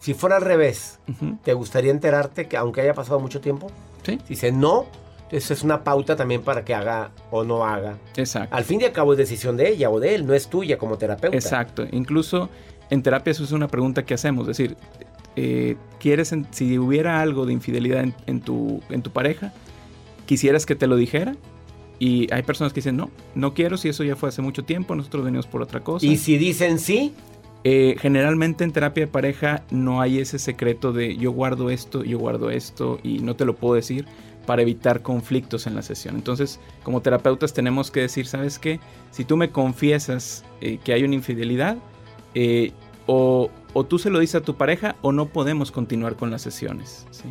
si 0.00 0.14
fuera 0.14 0.36
al 0.36 0.42
revés, 0.42 0.98
¿te 1.42 1.52
gustaría 1.52 1.90
enterarte 1.90 2.48
que 2.48 2.56
aunque 2.56 2.80
haya 2.80 2.94
pasado 2.94 3.20
mucho 3.20 3.40
tiempo? 3.40 3.70
Sí. 4.04 4.18
Dice 4.28 4.52
no, 4.52 4.86
eso 5.30 5.52
es 5.52 5.62
una 5.62 5.84
pauta 5.84 6.16
también 6.16 6.42
para 6.42 6.64
que 6.64 6.74
haga 6.74 7.10
o 7.30 7.44
no 7.44 7.64
haga. 7.64 7.98
Exacto. 8.16 8.54
Al 8.54 8.64
fin 8.64 8.80
y 8.80 8.84
al 8.84 8.92
cabo 8.92 9.12
es 9.12 9.18
decisión 9.18 9.56
de 9.56 9.68
ella 9.68 9.90
o 9.90 10.00
de 10.00 10.14
él, 10.14 10.26
no 10.26 10.34
es 10.34 10.48
tuya 10.48 10.78
como 10.78 10.98
terapeuta. 10.98 11.36
Exacto. 11.36 11.86
Incluso 11.90 12.48
en 12.90 13.02
terapia 13.02 13.32
eso 13.32 13.44
es 13.44 13.52
una 13.52 13.68
pregunta 13.68 14.04
que 14.04 14.14
hacemos. 14.14 14.48
Es 14.48 14.56
decir, 14.56 14.76
eh, 15.36 15.76
¿quieres, 16.00 16.34
si 16.50 16.78
hubiera 16.78 17.20
algo 17.20 17.46
de 17.46 17.52
infidelidad 17.52 18.04
en, 18.26 18.40
tu, 18.40 18.80
en 18.88 19.02
tu 19.02 19.10
pareja, 19.10 19.52
quisieras 20.26 20.64
que 20.64 20.74
te 20.74 20.86
lo 20.86 20.96
dijera? 20.96 21.34
Y 21.98 22.32
hay 22.32 22.42
personas 22.42 22.72
que 22.72 22.78
dicen, 22.78 22.96
no, 22.96 23.10
no 23.34 23.54
quiero, 23.54 23.76
si 23.76 23.88
eso 23.88 24.04
ya 24.04 24.16
fue 24.16 24.28
hace 24.28 24.42
mucho 24.42 24.64
tiempo, 24.64 24.94
nosotros 24.94 25.24
venimos 25.24 25.46
por 25.46 25.62
otra 25.62 25.80
cosa. 25.80 26.06
¿Y 26.06 26.16
si 26.16 26.38
dicen 26.38 26.78
sí? 26.78 27.12
Eh, 27.64 27.96
generalmente 27.98 28.62
en 28.62 28.70
terapia 28.70 29.06
de 29.06 29.10
pareja 29.10 29.64
no 29.70 30.00
hay 30.00 30.20
ese 30.20 30.38
secreto 30.38 30.92
de 30.92 31.16
yo 31.16 31.32
guardo 31.32 31.70
esto, 31.70 32.04
yo 32.04 32.18
guardo 32.18 32.50
esto 32.50 33.00
y 33.02 33.18
no 33.18 33.34
te 33.34 33.44
lo 33.44 33.56
puedo 33.56 33.74
decir 33.74 34.06
para 34.46 34.62
evitar 34.62 35.02
conflictos 35.02 35.66
en 35.66 35.74
la 35.74 35.82
sesión. 35.82 36.14
Entonces, 36.14 36.60
como 36.82 37.02
terapeutas 37.02 37.52
tenemos 37.52 37.90
que 37.90 38.00
decir, 38.00 38.26
¿sabes 38.26 38.58
qué? 38.58 38.80
Si 39.10 39.24
tú 39.24 39.36
me 39.36 39.50
confiesas 39.50 40.44
eh, 40.60 40.78
que 40.82 40.92
hay 40.92 41.02
una 41.02 41.16
infidelidad, 41.16 41.76
eh, 42.34 42.72
o, 43.06 43.50
o, 43.72 43.84
tú 43.84 43.98
se 43.98 44.08
lo 44.08 44.18
dices 44.18 44.36
a 44.36 44.40
tu 44.40 44.54
pareja 44.54 44.96
o 45.02 45.12
no 45.12 45.26
podemos 45.26 45.70
continuar 45.70 46.16
con 46.16 46.30
las 46.30 46.42
sesiones. 46.42 47.06
¿sí? 47.10 47.24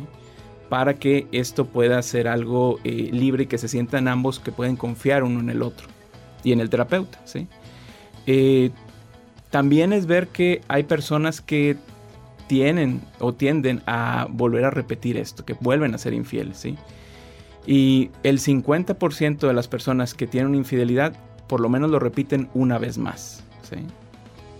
Para 0.68 0.94
que 0.94 1.26
esto 1.32 1.66
pueda 1.66 2.00
ser 2.02 2.28
algo 2.28 2.78
eh, 2.84 3.10
libre 3.12 3.44
y 3.44 3.46
que 3.46 3.58
se 3.58 3.68
sientan 3.68 4.08
ambos 4.08 4.38
que 4.38 4.52
pueden 4.52 4.76
confiar 4.76 5.24
uno 5.24 5.40
en 5.40 5.50
el 5.50 5.62
otro 5.62 5.88
y 6.44 6.52
en 6.52 6.60
el 6.60 6.70
terapeuta. 6.70 7.20
¿sí? 7.24 7.46
Eh, 8.26 8.70
también 9.50 9.92
es 9.92 10.06
ver 10.06 10.28
que 10.28 10.60
hay 10.68 10.84
personas 10.84 11.40
que 11.40 11.76
tienen 12.46 13.00
o 13.18 13.32
tienden 13.32 13.82
a 13.86 14.26
volver 14.30 14.64
a 14.64 14.70
repetir 14.70 15.16
esto, 15.16 15.44
que 15.44 15.54
vuelven 15.60 15.94
a 15.94 15.98
ser 15.98 16.12
infieles. 16.12 16.58
¿sí? 16.58 16.76
Y 17.66 18.10
el 18.22 18.38
50% 18.38 19.46
de 19.46 19.52
las 19.52 19.68
personas 19.68 20.14
que 20.14 20.26
tienen 20.26 20.48
una 20.48 20.58
infidelidad 20.58 21.14
por 21.46 21.60
lo 21.60 21.68
menos 21.68 21.90
lo 21.90 21.98
repiten 21.98 22.48
una 22.54 22.78
vez 22.78 22.98
más. 22.98 23.42
¿sí? 23.62 23.76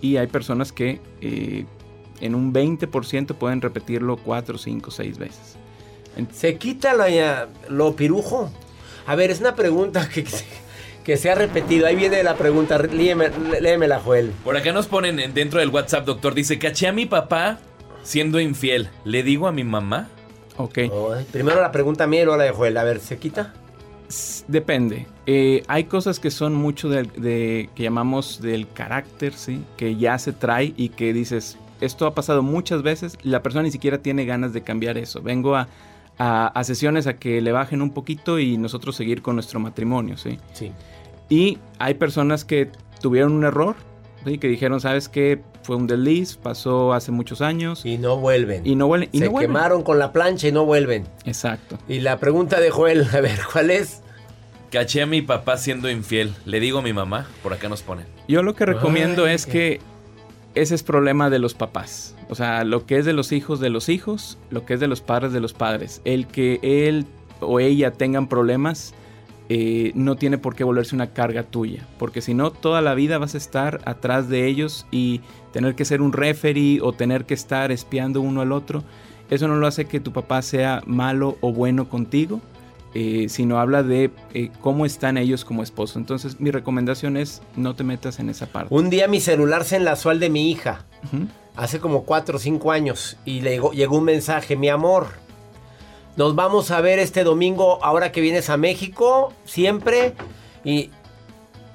Y 0.01 0.17
hay 0.17 0.27
personas 0.27 0.71
que 0.71 0.99
eh, 1.21 1.65
en 2.19 2.35
un 2.35 2.51
20% 2.51 3.35
pueden 3.35 3.61
repetirlo 3.61 4.17
4, 4.17 4.57
5, 4.57 4.91
6 4.91 5.17
veces. 5.17 5.57
¿Se 6.33 6.57
quita 6.57 6.93
la, 6.93 7.47
lo 7.69 7.95
pirujo? 7.95 8.51
A 9.05 9.15
ver, 9.15 9.31
es 9.31 9.39
una 9.39 9.55
pregunta 9.55 10.07
que, 10.09 10.25
que 11.03 11.17
se 11.17 11.31
ha 11.31 11.35
repetido. 11.35 11.87
Ahí 11.87 11.95
viene 11.95 12.21
la 12.23 12.35
pregunta. 12.35 12.77
Léeme, 12.77 13.29
léemela, 13.59 13.99
Joel. 13.99 14.31
Por 14.43 14.57
acá 14.57 14.71
nos 14.71 14.87
ponen 14.87 15.33
dentro 15.33 15.59
del 15.59 15.69
WhatsApp, 15.69 16.05
doctor. 16.05 16.33
Dice, 16.33 16.59
caché 16.59 16.87
a 16.87 16.93
mi 16.93 17.05
papá 17.05 17.59
siendo 18.03 18.39
infiel. 18.39 18.89
¿Le 19.05 19.23
digo 19.23 19.47
a 19.47 19.51
mi 19.51 19.63
mamá? 19.63 20.09
Ok. 20.57 20.79
primero 21.31 21.61
la 21.61 21.71
pregunta 21.71 22.05
mía 22.05 22.21
y 22.21 22.25
luego 22.25 22.37
la 22.37 22.43
de 22.43 22.51
Joel. 22.51 22.77
A 22.77 22.83
ver, 22.83 22.99
¿se 22.99 23.17
quita? 23.17 23.53
Depende. 24.47 25.07
Eh, 25.25 25.63
hay 25.67 25.85
cosas 25.85 26.19
que 26.19 26.31
son 26.31 26.53
mucho 26.53 26.89
de, 26.89 27.03
de, 27.03 27.69
que 27.75 27.83
llamamos 27.83 28.41
del 28.41 28.67
carácter, 28.71 29.33
¿sí? 29.33 29.63
Que 29.77 29.95
ya 29.95 30.17
se 30.17 30.33
trae 30.33 30.73
y 30.75 30.89
que 30.89 31.13
dices, 31.13 31.57
esto 31.79 32.07
ha 32.07 32.13
pasado 32.13 32.41
muchas 32.41 32.81
veces, 32.81 33.17
la 33.23 33.41
persona 33.41 33.63
ni 33.63 33.71
siquiera 33.71 33.99
tiene 33.99 34.25
ganas 34.25 34.51
de 34.51 34.63
cambiar 34.63 34.97
eso. 34.97 35.21
Vengo 35.21 35.55
a, 36.19 36.47
a, 36.47 36.63
sesiones 36.63 37.07
a 37.07 37.15
que 37.17 37.41
le 37.41 37.51
bajen 37.51 37.81
un 37.81 37.91
poquito 37.91 38.37
y 38.39 38.57
nosotros 38.57 38.95
seguir 38.95 39.21
con 39.21 39.35
nuestro 39.35 39.59
matrimonio, 39.59 40.17
¿sí? 40.17 40.37
Sí. 40.53 40.71
Y 41.29 41.59
hay 41.77 41.93
personas 41.93 42.43
que 42.43 42.69
tuvieron 43.01 43.33
un 43.33 43.45
error, 43.45 43.75
¿sí? 44.25 44.37
Que 44.37 44.47
dijeron, 44.47 44.81
¿sabes 44.81 45.09
qué? 45.09 45.41
Fue 45.63 45.75
un 45.75 45.87
desliz, 45.87 46.35
pasó 46.35 46.93
hace 46.93 47.11
muchos 47.11 47.41
años. 47.41 47.85
Y 47.85 47.97
no 47.97 48.17
vuelven. 48.17 48.65
Y 48.65 48.75
no 48.75 48.87
vuelven. 48.87 49.09
Y 49.11 49.19
Se 49.19 49.33
quemaron 49.33 49.83
con 49.83 49.99
la 49.99 50.11
plancha 50.11 50.47
y 50.47 50.51
no 50.51 50.65
vuelven. 50.65 51.07
Exacto. 51.25 51.77
Y 51.87 51.99
la 51.99 52.17
pregunta 52.17 52.59
de 52.59 52.71
Joel, 52.71 53.07
a 53.13 53.21
ver, 53.21 53.39
¿cuál 53.51 53.69
es? 53.69 54.01
Caché 54.71 55.01
a 55.01 55.05
mi 55.05 55.21
papá 55.21 55.57
siendo 55.57 55.89
infiel. 55.89 56.33
Le 56.45 56.59
digo 56.59 56.79
a 56.79 56.81
mi 56.81 56.93
mamá, 56.93 57.27
por 57.41 57.53
acá 57.53 57.69
nos 57.69 57.81
ponen. 57.81 58.05
Yo 58.27 58.43
lo 58.43 58.55
que 58.55 58.65
recomiendo 58.65 59.25
es 59.27 59.47
que 59.47 59.79
ese 60.55 60.75
es 60.75 60.83
problema 60.83 61.29
de 61.29 61.39
los 61.39 61.53
papás. 61.53 62.15
O 62.29 62.35
sea, 62.35 62.63
lo 62.63 62.85
que 62.85 62.97
es 62.97 63.05
de 63.05 63.13
los 63.13 63.31
hijos 63.31 63.59
de 63.59 63.69
los 63.69 63.89
hijos, 63.89 64.37
lo 64.49 64.65
que 64.65 64.75
es 64.75 64.79
de 64.79 64.87
los 64.87 65.01
padres 65.01 65.31
de 65.33 65.39
los 65.39 65.53
padres. 65.53 66.01
El 66.05 66.27
que 66.27 66.59
él 66.61 67.05
o 67.39 67.59
ella 67.59 67.91
tengan 67.91 68.27
problemas 68.27 68.93
eh, 69.51 69.91
no 69.95 70.15
tiene 70.15 70.37
por 70.37 70.55
qué 70.55 70.63
volverse 70.63 70.95
una 70.95 71.11
carga 71.13 71.43
tuya. 71.43 71.87
Porque 71.97 72.21
si 72.21 72.33
no, 72.33 72.51
toda 72.51 72.81
la 72.81 72.93
vida 72.93 73.17
vas 73.17 73.33
a 73.33 73.39
estar 73.39 73.81
atrás 73.85 74.29
de 74.29 74.45
ellos 74.45 74.85
y 74.91 75.21
tener 75.51 75.75
que 75.75 75.85
ser 75.85 76.01
un 76.01 76.13
referee 76.13 76.81
o 76.81 76.93
tener 76.93 77.25
que 77.25 77.33
estar 77.33 77.71
espiando 77.71 78.21
uno 78.21 78.41
al 78.41 78.51
otro. 78.51 78.83
Eso 79.29 79.47
no 79.47 79.55
lo 79.55 79.67
hace 79.67 79.85
que 79.85 79.99
tu 79.99 80.13
papá 80.13 80.41
sea 80.41 80.81
malo 80.85 81.37
o 81.41 81.51
bueno 81.51 81.89
contigo. 81.89 82.41
Eh, 82.95 83.27
sino 83.29 83.59
habla 83.59 83.83
de 83.83 84.09
eh, 84.33 84.49
cómo 84.61 84.83
están 84.85 85.17
ellos 85.17 85.45
como 85.45 85.61
esposos. 85.61 85.97
Entonces 85.97 86.39
mi 86.39 86.49
recomendación 86.49 87.17
es 87.17 87.41
no 87.55 87.75
te 87.75 87.83
metas 87.83 88.19
en 88.19 88.29
esa 88.29 88.47
parte. 88.47 88.73
Un 88.73 88.89
día 88.89 89.07
mi 89.07 89.21
celular 89.21 89.63
se 89.63 89.75
enlazó 89.75 90.09
al 90.09 90.19
de 90.19 90.31
mi 90.31 90.49
hija, 90.49 90.85
hace 91.55 91.79
como 91.79 92.03
4 92.03 92.37
o 92.37 92.39
5 92.39 92.71
años, 92.71 93.17
y 93.25 93.41
le 93.41 93.51
llegó, 93.51 93.73
llegó 93.73 93.97
un 93.97 94.05
mensaje, 94.05 94.55
mi 94.55 94.69
amor, 94.69 95.07
nos 96.15 96.35
vamos 96.35 96.71
a 96.71 96.81
ver 96.81 96.97
este 96.97 97.23
domingo 97.23 97.83
ahora 97.83 98.11
que 98.11 98.21
vienes 98.21 98.49
a 98.49 98.57
México, 98.57 99.33
siempre, 99.45 100.15
y 100.63 100.89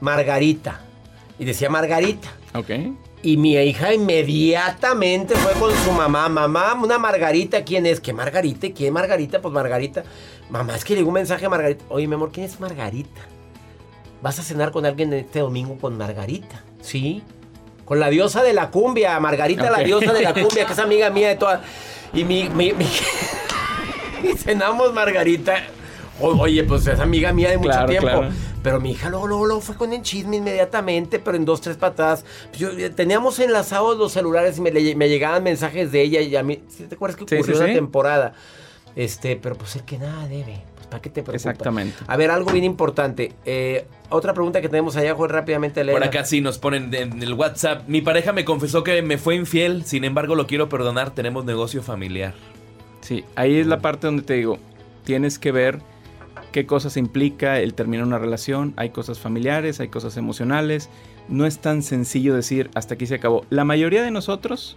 Margarita. 0.01 0.81
Y 1.39 1.45
decía 1.45 1.71
Margarita. 1.71 2.29
Ok. 2.55 2.71
Y 3.25 3.39
mi 3.39 3.55
hija 3.57 3.95
inmediatamente 3.95 5.35
fue 5.37 5.53
con 5.55 5.75
su 5.83 5.93
mamá. 5.93 6.29
Mamá, 6.29 6.75
una 6.75 6.99
Margarita, 6.99 7.65
¿quién 7.65 7.87
es? 7.87 7.99
¿Qué 7.99 8.13
Margarita? 8.13 8.69
¿Quién 8.77 8.93
Margarita? 8.93 9.41
Pues 9.41 9.55
Margarita. 9.55 10.05
Mamá, 10.51 10.77
es 10.77 10.85
que 10.85 10.95
le 10.95 11.03
un 11.03 11.15
mensaje 11.15 11.47
a 11.47 11.49
Margarita. 11.49 11.83
Oye, 11.89 12.07
mi 12.07 12.17
amor, 12.17 12.31
¿quién 12.31 12.45
es 12.45 12.61
Margarita? 12.61 13.23
¿Vas 14.21 14.39
a 14.39 14.43
cenar 14.43 14.73
con 14.73 14.85
alguien 14.85 15.11
este 15.15 15.39
domingo 15.39 15.79
con 15.79 15.97
Margarita? 15.97 16.63
Sí. 16.83 17.23
Con 17.87 17.99
la 17.99 18.11
diosa 18.11 18.43
de 18.43 18.53
la 18.53 18.71
cumbia, 18.71 19.19
Margarita, 19.21 19.71
la 19.71 19.79
diosa 19.79 20.13
de 20.13 20.21
la 20.21 20.35
cumbia, 20.39 20.67
que 20.67 20.75
es 20.75 20.79
amiga 20.79 21.09
mía 21.09 21.29
de 21.29 21.37
toda. 21.37 21.63
Y 22.13 22.25
mi. 22.25 22.51
mi, 22.51 22.75
mi... 22.75 22.85
y 24.23 24.37
cenamos 24.37 24.93
Margarita. 24.93 25.55
oye, 26.21 26.63
pues 26.65 26.87
es 26.89 27.01
amiga 27.01 27.33
mía 27.33 27.49
de 27.49 27.57
mucho 27.57 27.71
Claro, 27.71 27.89
tiempo. 27.89 28.07
claro. 28.07 28.29
Pero 28.65 28.81
mi 28.81 28.93
hija 28.93 29.11
luego, 29.11 29.29
luego, 29.29 29.45
luego 29.47 29.61
fue 29.61 29.77
con 29.77 29.93
el 29.93 30.01
chisme 30.03 30.37
inmediatamente, 30.39 31.19
pero 31.21 31.37
en 31.37 31.45
dos, 31.45 31.61
tres 31.61 31.77
patadas. 31.77 32.25
Pues 32.49 32.59
yo- 32.59 32.71
eh, 32.71 32.89
teníamos 32.91 33.39
enlazados 33.39 33.97
los 33.99 34.11
celulares 34.13 34.57
y 34.59 34.63
me, 34.63 34.73
le- 34.73 34.97
me 34.97 35.09
llegaban 35.09 35.43
mensajes 35.45 35.93
de 35.93 36.01
ella 36.01 36.21
y 36.23 36.35
a 36.35 36.43
mí. 36.43 36.63
¿sí 36.69 36.85
¿Te 36.85 36.95
acuerdas 36.95 37.17
que 37.17 37.27
Sí, 37.29 37.35
ocurrió 37.37 37.55
sí, 37.57 37.61
una 37.61 37.69
sí. 37.69 37.75
temporada? 37.75 38.33
Este, 38.97 39.37
pero 39.37 39.55
pues 39.57 39.77
el 39.77 39.83
que 39.85 39.99
nada 39.99 40.27
debe. 40.29 40.63
Pues, 40.77 40.87
¿Para 40.87 41.03
qué 41.03 41.11
te 41.11 41.23
preocupas? 41.23 41.35
Exactamente. 41.47 41.97
A 42.07 42.17
ver, 42.17 42.31
algo 42.31 42.51
bien 42.53 42.65
importante. 42.65 43.33
Eh, 43.45 43.87
otra 44.09 44.33
pregunta 44.33 44.63
que 44.63 44.71
tenemos 44.71 44.97
allá, 44.97 45.15
Joel, 45.15 45.31
rápidamente 45.31 45.85
leer. 45.85 45.99
Por 45.99 46.07
acá 46.09 46.25
sí 46.25 46.41
nos 46.41 46.57
ponen 46.59 46.93
en 46.95 47.23
el 47.23 47.35
WhatsApp. 47.35 47.87
Mi 47.87 48.01
pareja 48.01 48.33
me 48.33 48.47
confesó 48.47 48.83
que 48.83 49.03
me 49.03 49.19
fue 49.19 49.35
infiel, 49.35 49.85
sin 49.85 50.05
embargo 50.05 50.37
lo 50.37 50.47
quiero 50.47 50.71
perdonar, 50.71 51.11
tenemos 51.11 51.45
negocio 51.45 51.83
familiar. 51.83 52.33
Sí, 53.03 53.25
ahí 53.37 53.59
es 53.59 53.67
la 53.67 53.81
parte 53.81 54.07
donde 54.07 54.23
te 54.23 54.33
digo, 54.35 54.59
tienes 55.05 55.39
que 55.39 55.53
ver 55.53 55.81
qué 56.55 56.67
cosas 56.67 56.97
implica 56.97 57.59
el 57.59 57.75
terminar 57.75 58.07
una 58.07 58.21
relación. 58.21 58.75
Hay 58.77 58.91
cosas 58.91 59.19
familiares, 59.19 59.81
hay 59.81 59.89
cosas 59.89 60.17
emocionales. 60.17 60.89
No 61.29 61.47
es 61.47 61.59
tan 61.59 61.83
sencillo 61.83 62.33
decir 62.33 62.71
hasta 62.77 62.95
aquí 62.95 63.07
se 63.07 63.17
acabó. 63.17 63.45
La 63.51 63.65
mayoría 63.65 64.05
de 64.05 64.13
nosotros 64.13 64.77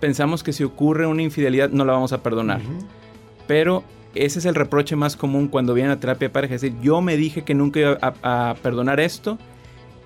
pensamos 0.00 0.42
que 0.42 0.52
si 0.52 0.64
ocurre 0.64 1.06
una 1.06 1.22
infidelidad 1.22 1.70
no 1.70 1.84
la 1.84 1.92
vamos 1.92 2.12
a 2.12 2.24
perdonar. 2.24 2.62
Pero 3.46 3.84
ese 4.16 4.40
es 4.40 4.44
el 4.44 4.56
reproche 4.56 4.96
más 4.96 5.16
común 5.16 5.46
cuando 5.46 5.72
viene 5.72 5.92
a 5.92 6.00
terapia 6.00 6.26
de 6.26 6.32
pareja. 6.32 6.56
Es 6.56 6.62
decir, 6.62 6.76
yo 6.82 7.00
me 7.00 7.16
dije 7.16 7.44
que 7.44 7.54
nunca 7.54 7.78
iba 7.78 7.98
a, 8.02 8.50
a 8.50 8.54
perdonar 8.54 8.98
esto 8.98 9.38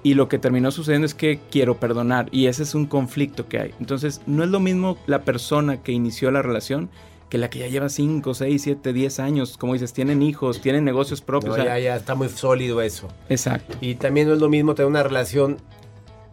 y 0.02 0.12
lo 0.12 0.28
que 0.28 0.38
terminó 0.38 0.70
sucediendo 0.70 1.06
es 1.06 1.14
que 1.14 1.40
quiero 1.50 1.78
perdonar 1.80 2.28
y 2.32 2.48
ese 2.48 2.64
es 2.64 2.74
un 2.74 2.84
conflicto 2.84 3.48
que 3.48 3.60
hay. 3.60 3.70
Entonces, 3.80 4.20
no 4.26 4.44
es 4.44 4.50
lo 4.50 4.60
mismo 4.60 4.98
la 5.06 5.22
persona 5.22 5.82
que 5.82 5.92
inició 5.92 6.30
la 6.30 6.42
relación 6.42 6.90
que 7.28 7.38
la 7.38 7.50
que 7.50 7.58
ya 7.58 7.66
lleva 7.66 7.88
5, 7.88 8.34
6, 8.34 8.62
7, 8.62 8.92
10 8.92 9.20
años. 9.20 9.56
Como 9.58 9.74
dices, 9.74 9.92
tienen 9.92 10.22
hijos, 10.22 10.60
tienen 10.60 10.84
negocios 10.84 11.20
propios. 11.20 11.56
No, 11.56 11.62
o 11.62 11.64
sea, 11.64 11.78
ya, 11.78 11.84
ya 11.84 11.96
está 11.96 12.14
muy 12.14 12.28
sólido 12.28 12.80
eso. 12.80 13.08
Exacto. 13.28 13.76
Y 13.80 13.96
también 13.96 14.28
no 14.28 14.34
es 14.34 14.40
lo 14.40 14.48
mismo 14.48 14.74
tener 14.74 14.88
una 14.88 15.02
relación 15.02 15.58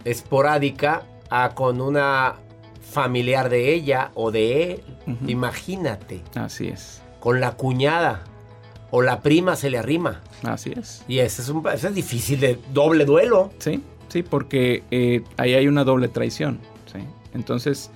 esporádica 0.03 1.03
a 1.29 1.49
con 1.55 1.81
una 1.81 2.35
familiar 2.79 3.49
de 3.49 3.73
ella 3.73 4.11
o 4.13 4.31
de 4.31 4.71
él. 4.71 4.83
Imagínate. 5.27 6.21
Así 6.35 6.67
es. 6.67 7.01
Con 7.19 7.41
la 7.41 7.57
cuñada 7.57 8.23
o 8.91 9.01
la 9.01 9.21
prima 9.21 9.55
se 9.55 9.69
le 9.69 9.77
arrima. 9.77 10.21
Así 10.43 10.71
es. 10.75 11.03
Y 11.07 11.19
ese 11.19 11.41
es, 11.41 11.49
un, 11.49 11.67
ese 11.73 11.87
es 11.87 11.95
difícil 11.95 12.39
de 12.39 12.59
doble 12.71 13.03
duelo. 13.03 13.51
Sí, 13.57 13.83
sí, 14.07 14.23
porque 14.23 14.83
eh, 14.91 15.23
ahí 15.37 15.55
hay 15.55 15.67
una 15.67 15.83
doble 15.83 16.07
traición. 16.07 16.59
¿sí? 16.85 16.99
Entonces, 17.33 17.91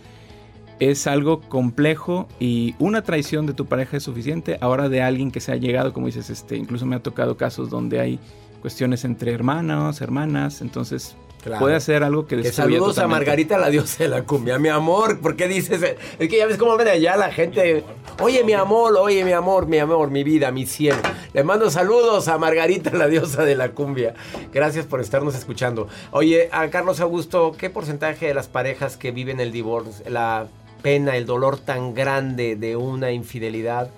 es 0.79 1.07
algo 1.07 1.41
complejo 1.41 2.27
y 2.39 2.75
una 2.79 3.03
traición 3.03 3.45
de 3.45 3.53
tu 3.53 3.65
pareja 3.65 3.97
es 3.97 4.03
suficiente. 4.03 4.57
Ahora 4.61 4.89
de 4.89 5.01
alguien 5.01 5.31
que 5.31 5.41
se 5.41 5.51
ha 5.51 5.55
llegado, 5.55 5.93
como 5.93 6.05
dices, 6.07 6.29
este, 6.29 6.55
incluso 6.55 6.85
me 6.85 6.95
ha 6.95 7.03
tocado 7.03 7.37
casos 7.37 7.69
donde 7.69 7.99
hay 7.99 8.19
cuestiones 8.61 9.05
entre 9.05 9.31
hermanos, 9.33 10.01
hermanas, 10.01 10.61
entonces 10.61 11.15
Claro. 11.41 11.61
puede 11.61 11.79
ser 11.79 12.03
algo 12.03 12.27
que 12.27 12.41
Que 12.41 12.51
saludos 12.51 12.99
a. 12.99 13.07
Margarita, 13.07 13.57
la 13.57 13.69
diosa 13.69 14.03
de 14.03 14.09
la 14.09 14.23
cumbia. 14.23 14.59
Mi 14.59 14.67
amor, 14.67 15.21
¿por 15.21 15.37
qué 15.37 15.47
dices? 15.47 15.81
Es 16.19 16.27
que 16.29 16.37
ya 16.37 16.45
ves 16.45 16.57
cómo 16.57 16.75
ven 16.75 16.89
allá 16.89 17.15
la 17.15 17.31
gente. 17.31 17.85
Oye, 18.19 18.43
mi 18.43 18.51
amor, 18.51 18.97
oye, 18.97 19.23
mi 19.23 19.31
amor, 19.31 19.65
mi 19.65 19.77
amor, 19.77 20.11
mi 20.11 20.25
vida, 20.25 20.51
mi 20.51 20.65
cielo. 20.65 20.99
Le 21.33 21.45
mando 21.45 21.69
saludos 21.69 22.27
a 22.27 22.37
Margarita, 22.37 22.91
la 22.91 23.07
diosa 23.07 23.45
de 23.45 23.55
la 23.55 23.71
cumbia. 23.71 24.15
Gracias 24.51 24.85
por 24.85 24.99
estarnos 24.99 25.33
escuchando. 25.33 25.87
Oye, 26.11 26.49
a 26.51 26.69
Carlos 26.69 26.99
Augusto, 26.99 27.55
¿qué 27.57 27.69
porcentaje 27.69 28.27
de 28.27 28.33
las 28.33 28.49
parejas 28.49 28.97
que 28.97 29.11
viven 29.11 29.39
el 29.39 29.53
divorcio, 29.53 29.93
la 30.09 30.47
pena, 30.81 31.15
el 31.15 31.25
dolor 31.25 31.57
tan 31.57 31.93
grande 31.93 32.55
de 32.55 32.75
una 32.75 33.11
infidelidad, 33.11 33.89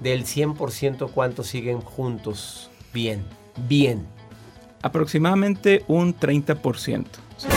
del 0.00 0.24
100%, 0.24 1.10
cuántos 1.12 1.46
siguen 1.48 1.80
juntos? 1.80 2.70
Bien, 2.92 3.24
bien. 3.68 4.06
Aproximadamente 4.82 5.84
un 5.88 6.14
30%. 6.18 7.04
¿sí? 7.36 7.48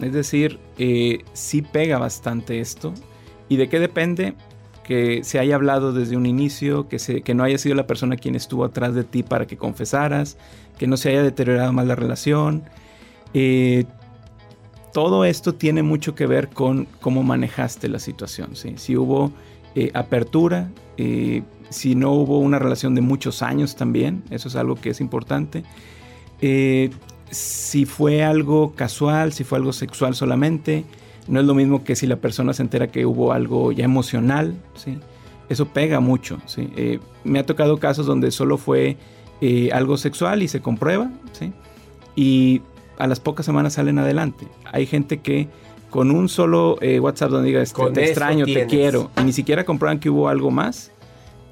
Es 0.00 0.12
decir, 0.12 0.58
eh, 0.78 1.24
sí 1.32 1.62
pega 1.62 1.98
bastante 1.98 2.60
esto. 2.60 2.92
¿Y 3.48 3.56
de 3.56 3.68
qué 3.68 3.78
depende? 3.78 4.34
Que 4.84 5.22
se 5.24 5.38
haya 5.38 5.54
hablado 5.54 5.92
desde 5.92 6.16
un 6.16 6.26
inicio, 6.26 6.88
que, 6.88 6.98
se, 6.98 7.22
que 7.22 7.34
no 7.34 7.44
haya 7.44 7.58
sido 7.58 7.74
la 7.74 7.86
persona 7.86 8.16
quien 8.16 8.34
estuvo 8.34 8.64
atrás 8.64 8.94
de 8.94 9.04
ti 9.04 9.22
para 9.22 9.46
que 9.46 9.56
confesaras, 9.56 10.36
que 10.78 10.86
no 10.86 10.96
se 10.96 11.10
haya 11.10 11.22
deteriorado 11.22 11.72
más 11.72 11.86
la 11.86 11.94
relación. 11.94 12.64
Eh, 13.34 13.84
todo 14.96 15.26
esto 15.26 15.54
tiene 15.54 15.82
mucho 15.82 16.14
que 16.14 16.24
ver 16.26 16.48
con 16.48 16.88
cómo 17.02 17.22
manejaste 17.22 17.90
la 17.90 17.98
situación. 17.98 18.56
¿sí? 18.56 18.76
Si 18.76 18.96
hubo 18.96 19.30
eh, 19.74 19.90
apertura, 19.92 20.70
eh, 20.96 21.42
si 21.68 21.94
no 21.94 22.12
hubo 22.12 22.38
una 22.38 22.58
relación 22.58 22.94
de 22.94 23.02
muchos 23.02 23.42
años 23.42 23.76
también, 23.76 24.22
eso 24.30 24.48
es 24.48 24.56
algo 24.56 24.74
que 24.76 24.88
es 24.88 25.02
importante. 25.02 25.64
Eh, 26.40 26.88
si 27.30 27.84
fue 27.84 28.24
algo 28.24 28.72
casual, 28.74 29.34
si 29.34 29.44
fue 29.44 29.58
algo 29.58 29.74
sexual 29.74 30.14
solamente, 30.14 30.86
no 31.28 31.40
es 31.40 31.44
lo 31.44 31.52
mismo 31.52 31.84
que 31.84 31.94
si 31.94 32.06
la 32.06 32.16
persona 32.16 32.54
se 32.54 32.62
entera 32.62 32.86
que 32.86 33.04
hubo 33.04 33.32
algo 33.32 33.72
ya 33.72 33.84
emocional, 33.84 34.56
¿sí? 34.76 34.98
Eso 35.50 35.66
pega 35.66 36.00
mucho, 36.00 36.38
¿sí? 36.46 36.70
Me 37.22 37.38
ha 37.38 37.44
tocado 37.44 37.76
casos 37.76 38.06
donde 38.06 38.30
solo 38.30 38.56
fue 38.56 38.96
algo 39.74 39.98
sexual 39.98 40.42
y 40.42 40.48
se 40.48 40.62
comprueba, 40.62 41.10
¿sí? 41.32 41.52
Y 42.16 42.62
a 42.98 43.06
las 43.06 43.20
pocas 43.20 43.46
semanas 43.46 43.74
salen 43.74 43.98
adelante. 43.98 44.48
Hay 44.72 44.86
gente 44.86 45.18
que 45.18 45.48
con 45.90 46.10
un 46.10 46.28
solo 46.28 46.78
eh, 46.80 47.00
WhatsApp 47.00 47.30
donde 47.30 47.48
diga, 47.48 47.62
este, 47.62 47.90
te 47.90 48.04
extraño, 48.04 48.44
tienes. 48.44 48.66
te 48.66 48.76
quiero, 48.76 49.10
y 49.18 49.24
ni 49.24 49.32
siquiera 49.32 49.64
comprueban 49.64 49.98
que 49.98 50.10
hubo 50.10 50.28
algo 50.28 50.50
más, 50.50 50.90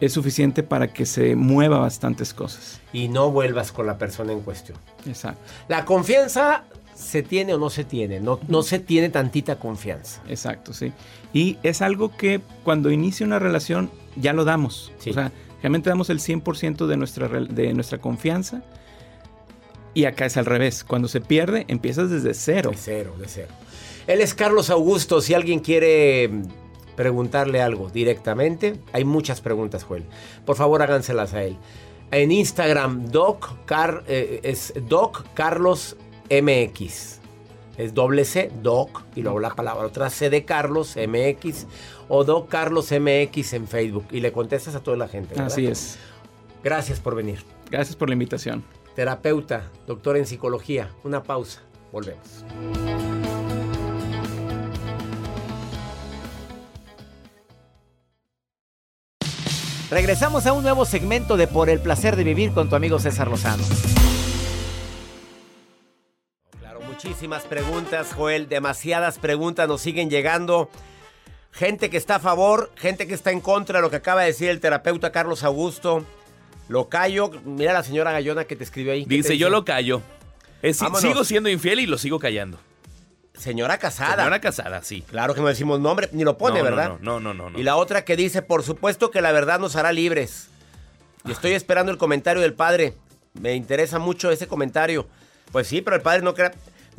es 0.01 0.13
suficiente 0.13 0.63
para 0.63 0.93
que 0.93 1.07
se 1.07 1.37
mueva 1.37 1.79
bastantes 1.79 2.35
cosas. 2.35 2.81
Y 2.93 3.09
no 3.09 3.31
vuelvas 3.31 3.73
con 3.73 3.87
la 3.87 3.97
persona 3.97 4.33
en 4.33 4.41
cuestión. 4.41 4.77
Exacto. 5.07 5.41
La 5.69 5.85
confianza 5.85 6.65
se 6.95 7.23
tiene 7.23 7.55
o 7.55 7.59
no 7.59 7.71
se 7.71 7.85
tiene. 7.85 8.21
No, 8.21 8.39
no 8.49 8.63
se 8.63 8.79
tiene 8.79 9.09
tantita 9.09 9.57
confianza. 9.57 10.23
Exacto, 10.29 10.73
sí. 10.73 10.93
Y 11.33 11.59
es 11.63 11.83
algo 11.83 12.17
que 12.17 12.41
cuando 12.65 12.91
inicia 12.91 13.27
una 13.27 13.39
relación 13.39 13.91
ya 14.17 14.33
lo 14.33 14.45
damos. 14.45 14.93
O 14.99 15.13
sea, 15.13 15.33
realmente 15.61 15.91
damos 15.91 16.11
el 16.11 16.21
100% 16.21 16.87
de 16.87 16.97
nuestra, 16.97 17.29
de 17.29 17.75
nuestra 17.75 17.99
confianza. 17.99 18.63
Y 19.95 20.05
acá 20.07 20.27
es 20.27 20.37
al 20.37 20.47
revés. 20.47 20.85
Cuando 20.85 21.09
se 21.09 21.21
pierde, 21.21 21.65
empiezas 21.69 22.11
desde 22.11 22.35
cero. 22.35 22.71
De 22.71 22.77
cero, 22.77 23.15
de 23.19 23.29
cero. 23.29 23.49
Él 24.07 24.21
es 24.21 24.35
Carlos 24.35 24.71
Augusto. 24.71 25.21
Si 25.21 25.35
alguien 25.35 25.61
quiere 25.61 26.29
mm, 26.29 26.43
preguntarle 26.97 27.63
algo 27.63 27.89
directamente, 27.91 28.75
hay 28.93 29.05
muchas 29.05 29.41
preguntas, 29.41 29.85
Joel. 29.85 30.05
Por 30.45 30.57
favor, 30.57 30.83
háganselas 30.83 31.33
a 31.35 31.45
él. 31.45 31.57
En 32.11 32.33
Instagram, 32.33 33.07
Doc, 33.07 33.65
Car- 33.67 34.05
eh, 34.09 34.41
es 34.43 34.73
Doc 34.89 35.25
Carlos 35.35 35.97
MX. 36.31 37.21
Es 37.77 37.93
doble 37.93 38.25
C, 38.25 38.53
Doc, 38.63 39.03
y 39.17 39.23
luego 39.23 39.41
la 39.41 39.51
palabra 39.55 39.87
otra 39.87 40.09
C 40.11 40.31
de 40.31 40.45
Carlos 40.45 40.97
MX 40.97 41.67
o 42.09 42.23
Doc 42.23 42.49
Carlos 42.49 42.93
MX 42.93 43.53
en 43.55 43.67
Facebook. 43.67 44.07
Y 44.13 44.21
le 44.21 44.31
contestas 44.33 44.75
a 44.77 44.81
toda 44.81 44.97
la 44.97 45.09
gente. 45.09 45.31
¿verdad? 45.31 45.47
Así 45.47 45.67
es. 45.67 45.99
Gracias 46.63 47.01
por 47.01 47.15
venir. 47.17 47.41
Gracias 47.71 47.97
por 47.97 48.09
la 48.09 48.13
invitación. 48.13 48.63
Terapeuta, 48.95 49.71
doctor 49.87 50.17
en 50.17 50.27
psicología. 50.27 50.91
Una 51.03 51.23
pausa. 51.23 51.63
Volvemos. 51.91 52.45
Regresamos 59.91 60.47
a 60.47 60.53
un 60.53 60.63
nuevo 60.63 60.85
segmento 60.85 61.37
de 61.37 61.47
Por 61.47 61.71
el 61.71 61.81
placer 61.81 62.17
de 62.17 62.25
vivir 62.25 62.53
con 62.53 62.69
tu 62.69 62.77
amigo 62.77 62.99
César 62.99 63.29
Lozano. 63.29 63.63
Claro, 66.59 66.81
muchísimas 66.81 67.45
preguntas, 67.45 68.13
Joel. 68.13 68.49
Demasiadas 68.49 69.19
preguntas 69.19 69.69
nos 69.69 69.81
siguen 69.81 70.09
llegando. 70.09 70.71
Gente 71.51 71.91
que 71.91 71.97
está 71.97 72.17
a 72.17 72.21
favor, 72.21 72.73
gente 72.77 73.07
que 73.07 73.15
está 73.15 73.31
en 73.31 73.41
contra 73.41 73.79
de 73.79 73.83
lo 73.83 73.91
que 73.91 73.97
acaba 73.97 74.23
de 74.23 74.29
decir 74.29 74.51
el 74.51 74.61
terapeuta 74.61 75.13
Carlos 75.13 75.45
Augusto. 75.45 76.05
Lo 76.69 76.89
callo. 76.89 77.31
Mira 77.45 77.73
la 77.73 77.83
señora 77.83 78.13
Gallona 78.13 78.45
que 78.45 78.57
te 78.57 78.65
escribió 78.65 78.93
ahí. 78.93 79.03
¿Qué 79.05 79.09
te 79.11 79.15
Dice, 79.17 79.39
yo 79.39 79.51
lo 79.51 79.65
callo. 79.65 80.01
Es- 80.63 80.81
Vámonos. 80.81 81.03
sigo 81.03 81.25
siendo 81.25 81.49
infiel 81.49 81.81
y 81.81 81.87
lo 81.87 81.99
sigo 81.99 82.19
callando. 82.19 82.59
Señora 83.37 83.79
casada. 83.79 84.17
Señora 84.17 84.41
casada, 84.41 84.83
sí. 84.83 85.03
Claro 85.03 85.35
que 85.35 85.41
no 85.41 85.49
decimos 85.49 85.81
nombre, 85.81 86.09
ni 86.13 86.23
lo 86.25 86.39
pone, 86.39 86.59
No, 86.61 86.65
no, 86.65 86.71
¿verdad? 86.71 86.99
No, 87.01 87.21
no, 87.21 87.35
no, 87.35 87.51
no. 87.51 87.59
Y 87.59 87.63
la 87.65 87.77
otra 87.77 88.05
que 88.05 88.17
dice, 88.17 88.43
por 88.43 88.63
supuesto 88.63 89.11
que 89.11 89.21
la 89.21 89.33
verdad 89.33 89.59
nos 89.59 89.77
hará 89.77 89.93
libres. 89.93 90.49
Y 91.27 91.33
estoy 91.33 91.53
esperando 91.53 91.91
el 91.91 91.99
comentario 91.99 92.41
del 92.43 92.55
padre. 92.55 92.95
Me 93.35 93.55
interesa 93.55 93.99
mucho 93.99 94.31
ese 94.31 94.47
comentario. 94.47 95.07
Pues 95.51 95.67
sí, 95.67 95.83
pero 95.83 95.97
el 95.97 96.03
padre 96.03 96.23
no 96.23 96.35
crea... 96.35 96.53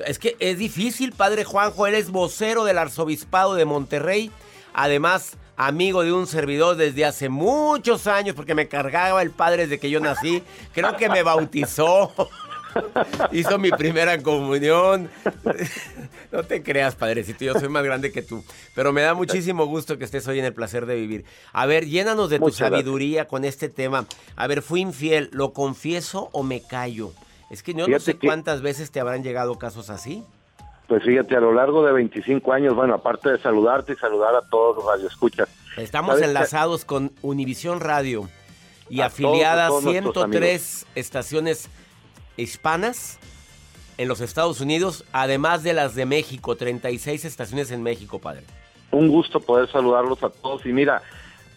Es 0.06 0.20
que 0.20 0.36
es 0.40 0.58
difícil, 0.58 1.14
padre 1.14 1.46
Juanjo. 1.46 1.88
Él 1.88 1.96
es 1.96 2.10
vocero 2.12 2.66
del 2.66 2.78
arzobispado 2.80 3.56
de 3.56 3.64
Monterrey. 3.64 4.30
Además, 4.74 5.38
amigo 5.58 6.04
de 6.04 6.12
un 6.14 6.28
servidor 6.28 6.76
desde 6.76 7.06
hace 7.06 7.30
muchos 7.30 8.08
años, 8.08 8.36
porque 8.36 8.56
me 8.56 8.68
cargaba 8.68 9.22
el 9.22 9.32
padre 9.32 9.64
desde 9.64 9.80
que 9.80 9.90
yo 9.90 10.00
nací. 10.00 10.44
Creo 10.74 10.96
que 10.98 11.10
me 11.10 11.24
bautizó. 11.24 12.12
Hizo 13.32 13.58
mi 13.58 13.72
primera 13.72 14.22
comunión. 14.22 15.10
No 16.32 16.44
te 16.44 16.62
creas, 16.62 16.96
padrecito, 16.96 17.46
yo 17.46 17.54
soy 17.58 17.70
más 17.70 17.84
grande 17.86 18.12
que 18.12 18.22
tú. 18.22 18.44
Pero 18.74 18.92
me 18.92 19.02
da 19.02 19.14
muchísimo 19.14 19.66
gusto 19.68 19.98
que 19.98 20.04
estés 20.04 20.28
hoy 20.28 20.40
en 20.40 20.44
el 20.46 20.54
placer 20.54 20.86
de 20.86 20.96
vivir. 20.96 21.24
A 21.54 21.66
ver, 21.66 21.86
llénanos 21.86 22.30
de 22.30 22.40
tu 22.40 22.46
gracias. 22.48 22.70
sabiduría 22.70 23.26
con 23.26 23.46
este 23.46 23.70
tema. 23.70 24.06
A 24.36 24.48
ver, 24.48 24.62
fui 24.62 24.82
infiel, 24.82 25.30
¿lo 25.32 25.54
confieso 25.54 26.28
o 26.34 26.44
me 26.44 26.62
callo? 26.62 27.14
Es 27.50 27.64
que 27.64 27.74
yo 27.74 27.88
no 27.88 28.00
sé 28.02 28.16
que- 28.18 28.28
cuántas 28.28 28.62
veces 28.62 28.92
te 28.92 29.00
habrán 29.00 29.24
llegado 29.24 29.58
casos 29.58 29.90
así. 29.90 30.26
Pues 30.88 31.04
fíjate, 31.04 31.36
a 31.36 31.40
lo 31.40 31.54
largo 31.54 31.84
de 31.86 31.92
25 31.94 32.54
años, 32.54 32.76
bueno, 32.76 32.94
aparte 32.94 33.32
de 33.32 33.40
saludarte 33.40 33.94
y 33.94 33.96
saludar 33.96 34.36
a 34.36 34.42
todos 34.42 34.78
los 34.78 34.86
radioescuchas. 34.86 35.50
Estamos 35.78 36.22
enlazados 36.22 36.86
con 36.86 37.12
Univisión 37.22 37.80
Radio 37.80 38.30
y 38.90 39.02
A 39.02 39.10
todos, 39.10 39.42
todos 39.42 39.84
nuestros 39.84 40.24
103 40.24 40.88
estaciones 40.96 41.70
hispanas 42.38 43.20
en 43.98 44.08
los 44.08 44.22
Estados 44.22 44.62
Unidos, 44.62 45.06
además 45.12 45.64
de 45.64 45.74
las 45.74 45.96
de 45.96 46.06
México, 46.06 46.56
36 46.56 47.26
estaciones 47.26 47.72
en 47.72 47.82
México, 47.82 48.20
padre. 48.20 48.44
Un 48.92 49.08
gusto 49.08 49.40
poder 49.40 49.70
saludarlos 49.72 50.22
a 50.24 50.30
todos. 50.30 50.66
Y 50.66 50.74
mira, 50.74 51.02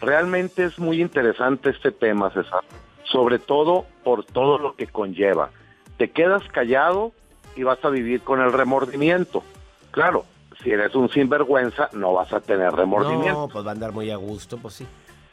realmente 0.00 0.64
es 0.64 0.78
muy 0.78 1.00
interesante 1.00 1.70
este 1.70 1.92
tema, 1.92 2.32
César. 2.32 2.62
Sobre 3.04 3.38
todo 3.38 3.86
por 4.04 4.24
todo 4.24 4.58
lo 4.58 4.74
que 4.74 4.86
conlleva. 4.86 5.50
Te 5.96 6.10
quedas 6.10 6.42
callado 6.52 7.12
y 7.58 7.64
vas 7.64 7.84
a 7.84 7.90
vivir 7.90 8.20
con 8.20 8.40
el 8.40 8.52
remordimiento. 8.52 9.42
Claro, 9.90 10.24
si 10.62 10.70
eres 10.70 10.94
un 10.94 11.08
sinvergüenza, 11.08 11.90
no 11.92 12.12
vas 12.12 12.32
a 12.32 12.40
tener 12.40 12.72
remordimiento. 12.72 13.40
No, 13.40 13.48
pues 13.48 13.66
va 13.66 13.70
a 13.70 13.72
andar 13.72 13.90
muy 13.90 14.12
a 14.12 14.16
gusto, 14.16 14.58
pues 14.58 14.74
sí. 14.74 14.86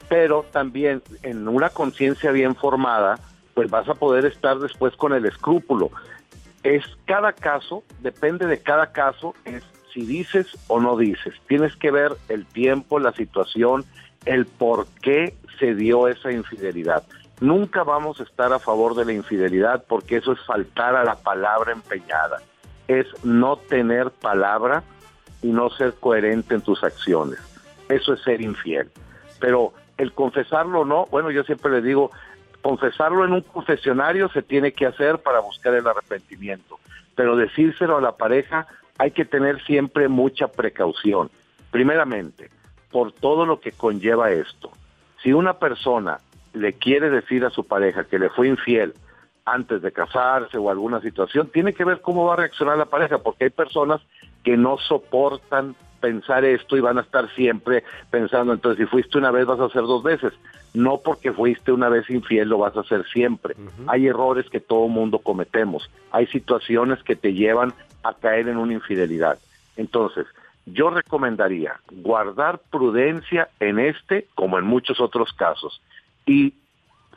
pero 0.09 0.43
también 0.51 1.03
en 1.21 1.47
una 1.47 1.69
conciencia 1.69 2.31
bien 2.31 2.55
formada, 2.55 3.19
pues 3.53 3.69
vas 3.69 3.87
a 3.87 3.93
poder 3.93 4.25
estar 4.25 4.57
después 4.57 4.95
con 4.95 5.13
el 5.13 5.25
escrúpulo. 5.25 5.91
Es 6.63 6.83
cada 7.05 7.31
caso, 7.31 7.83
depende 8.01 8.47
de 8.47 8.59
cada 8.59 8.91
caso, 8.91 9.35
es 9.45 9.63
si 9.93 10.01
dices 10.01 10.47
o 10.67 10.79
no 10.79 10.97
dices. 10.97 11.35
Tienes 11.47 11.75
que 11.75 11.91
ver 11.91 12.13
el 12.27 12.47
tiempo, 12.47 12.99
la 12.99 13.13
situación, 13.13 13.85
el 14.25 14.47
por 14.47 14.87
qué 15.03 15.37
se 15.59 15.75
dio 15.75 16.07
esa 16.07 16.31
infidelidad. 16.31 17.03
Nunca 17.41 17.83
vamos 17.83 18.19
a 18.19 18.23
estar 18.23 18.53
a 18.53 18.59
favor 18.59 18.95
de 18.95 19.05
la 19.05 19.13
infidelidad 19.13 19.83
porque 19.87 20.17
eso 20.17 20.31
es 20.31 20.39
faltar 20.45 20.95
a 20.95 21.03
la 21.03 21.15
palabra 21.15 21.73
empeñada. 21.73 22.41
Es 22.87 23.07
no 23.23 23.57
tener 23.57 24.11
palabra 24.11 24.83
y 25.41 25.47
no 25.47 25.69
ser 25.69 25.93
coherente 25.95 26.55
en 26.55 26.61
tus 26.61 26.83
acciones. 26.83 27.39
Eso 27.89 28.13
es 28.13 28.21
ser 28.21 28.41
infiel. 28.41 28.89
Pero 29.39 29.73
el 29.97 30.13
confesarlo 30.13 30.81
o 30.81 30.85
no, 30.85 31.05
bueno, 31.07 31.29
yo 31.29 31.43
siempre 31.43 31.71
le 31.71 31.81
digo, 31.81 32.11
confesarlo 32.61 33.25
en 33.25 33.33
un 33.33 33.41
confesionario 33.41 34.29
se 34.29 34.41
tiene 34.41 34.71
que 34.71 34.85
hacer 34.85 35.19
para 35.19 35.39
buscar 35.39 35.73
el 35.75 35.87
arrepentimiento, 35.87 36.79
pero 37.15 37.35
decírselo 37.35 37.97
a 37.97 38.01
la 38.01 38.13
pareja 38.13 38.67
hay 38.97 39.11
que 39.11 39.25
tener 39.25 39.63
siempre 39.65 40.07
mucha 40.07 40.47
precaución. 40.47 41.29
Primeramente, 41.69 42.49
por 42.91 43.11
todo 43.11 43.45
lo 43.45 43.59
que 43.59 43.71
conlleva 43.71 44.31
esto. 44.31 44.71
Si 45.21 45.33
una 45.33 45.59
persona 45.59 46.19
le 46.55 46.73
quiere 46.73 47.09
decir 47.09 47.45
a 47.45 47.49
su 47.49 47.65
pareja 47.65 48.05
que 48.05 48.19
le 48.19 48.29
fue 48.29 48.47
infiel 48.47 48.93
antes 49.45 49.81
de 49.81 49.91
casarse 49.91 50.57
o 50.57 50.69
alguna 50.69 51.01
situación, 51.01 51.49
tiene 51.49 51.73
que 51.73 51.85
ver 51.85 52.01
cómo 52.01 52.25
va 52.25 52.33
a 52.33 52.37
reaccionar 52.37 52.77
la 52.77 52.85
pareja, 52.85 53.19
porque 53.19 53.45
hay 53.45 53.49
personas 53.51 54.01
que 54.43 54.57
no 54.57 54.77
soportan 54.77 55.75
pensar 56.01 56.45
esto 56.45 56.77
y 56.77 56.81
van 56.81 56.97
a 56.97 57.01
estar 57.01 57.33
siempre 57.33 57.83
pensando, 58.11 58.53
entonces 58.53 58.85
si 58.85 58.89
fuiste 58.89 59.17
una 59.17 59.31
vez 59.31 59.45
vas 59.45 59.59
a 59.59 59.65
hacer 59.65 59.81
dos 59.81 60.03
veces. 60.03 60.33
No 60.73 60.97
porque 60.97 61.31
fuiste 61.31 61.71
una 61.71 61.89
vez 61.89 62.09
infiel 62.09 62.49
lo 62.49 62.57
vas 62.57 62.75
a 62.75 62.81
hacer 62.81 63.05
siempre. 63.07 63.55
Hay 63.87 64.07
errores 64.07 64.49
que 64.49 64.59
todo 64.59 64.87
mundo 64.87 65.19
cometemos. 65.19 65.89
Hay 66.11 66.27
situaciones 66.27 67.01
que 67.03 67.15
te 67.15 67.33
llevan 67.33 67.73
a 68.03 68.13
caer 68.13 68.49
en 68.49 68.57
una 68.57 68.73
infidelidad. 68.73 69.39
Entonces, 69.77 70.27
yo 70.65 70.89
recomendaría 70.89 71.79
guardar 71.91 72.59
prudencia 72.71 73.49
en 73.59 73.79
este 73.79 74.27
como 74.35 74.59
en 74.59 74.65
muchos 74.65 74.99
otros 74.99 75.31
casos. 75.33 75.81
Y 76.25 76.53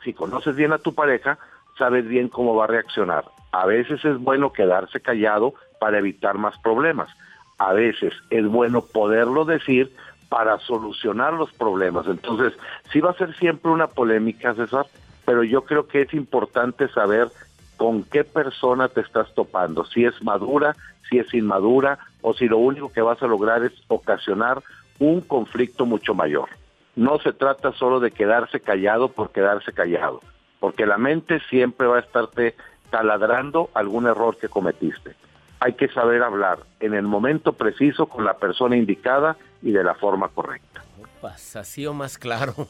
si 0.03 0.13
conoces 0.13 0.55
bien 0.55 0.73
a 0.73 0.77
tu 0.77 0.93
pareja, 0.93 1.37
sabes 1.77 2.07
bien 2.07 2.29
cómo 2.29 2.55
va 2.55 2.65
a 2.65 2.67
reaccionar. 2.67 3.25
A 3.51 3.65
veces 3.65 4.03
es 4.05 4.17
bueno 4.19 4.53
quedarse 4.53 4.99
callado 4.99 5.53
para 5.79 5.97
evitar 5.97 6.37
más 6.37 6.57
problemas. 6.59 7.09
A 7.57 7.73
veces 7.73 8.13
es 8.29 8.45
bueno 8.47 8.81
poderlo 8.81 9.45
decir 9.45 9.91
para 10.29 10.59
solucionar 10.59 11.33
los 11.33 11.51
problemas. 11.53 12.07
Entonces, 12.07 12.53
sí 12.91 13.01
va 13.01 13.11
a 13.11 13.17
ser 13.17 13.35
siempre 13.37 13.71
una 13.71 13.87
polémica, 13.87 14.53
César, 14.53 14.85
pero 15.25 15.43
yo 15.43 15.63
creo 15.63 15.87
que 15.87 16.01
es 16.01 16.13
importante 16.13 16.87
saber 16.89 17.29
con 17.77 18.03
qué 18.03 18.23
persona 18.23 18.89
te 18.89 19.01
estás 19.01 19.33
topando, 19.33 19.85
si 19.85 20.05
es 20.05 20.21
madura, 20.21 20.75
si 21.09 21.17
es 21.17 21.33
inmadura, 21.33 21.97
o 22.21 22.33
si 22.33 22.47
lo 22.47 22.57
único 22.57 22.91
que 22.91 23.01
vas 23.01 23.21
a 23.23 23.27
lograr 23.27 23.63
es 23.63 23.71
ocasionar 23.87 24.61
un 24.99 25.21
conflicto 25.21 25.85
mucho 25.85 26.13
mayor. 26.13 26.49
No 26.99 27.17
se 27.19 27.31
trata 27.31 27.71
solo 27.71 28.01
de 28.01 28.11
quedarse 28.11 28.59
callado 28.59 29.07
por 29.07 29.31
quedarse 29.31 29.71
callado, 29.71 30.19
porque 30.59 30.85
la 30.85 30.97
mente 30.97 31.39
siempre 31.49 31.87
va 31.87 31.95
a 31.95 32.01
estarte 32.01 32.57
taladrando 32.89 33.69
algún 33.73 34.05
error 34.05 34.37
que 34.37 34.49
cometiste. 34.49 35.15
Hay 35.61 35.75
que 35.75 35.87
saber 35.87 36.21
hablar 36.23 36.59
en 36.81 36.93
el 36.93 37.03
momento 37.03 37.53
preciso 37.53 38.07
con 38.07 38.25
la 38.25 38.33
persona 38.33 38.75
indicada 38.75 39.37
y 39.61 39.71
de 39.71 39.81
la 39.81 39.95
forma 39.95 40.27
correcta. 40.27 40.83
Pues 41.21 41.55
así 41.55 41.87
o 41.87 41.93
más 41.93 42.17
claro. 42.17 42.53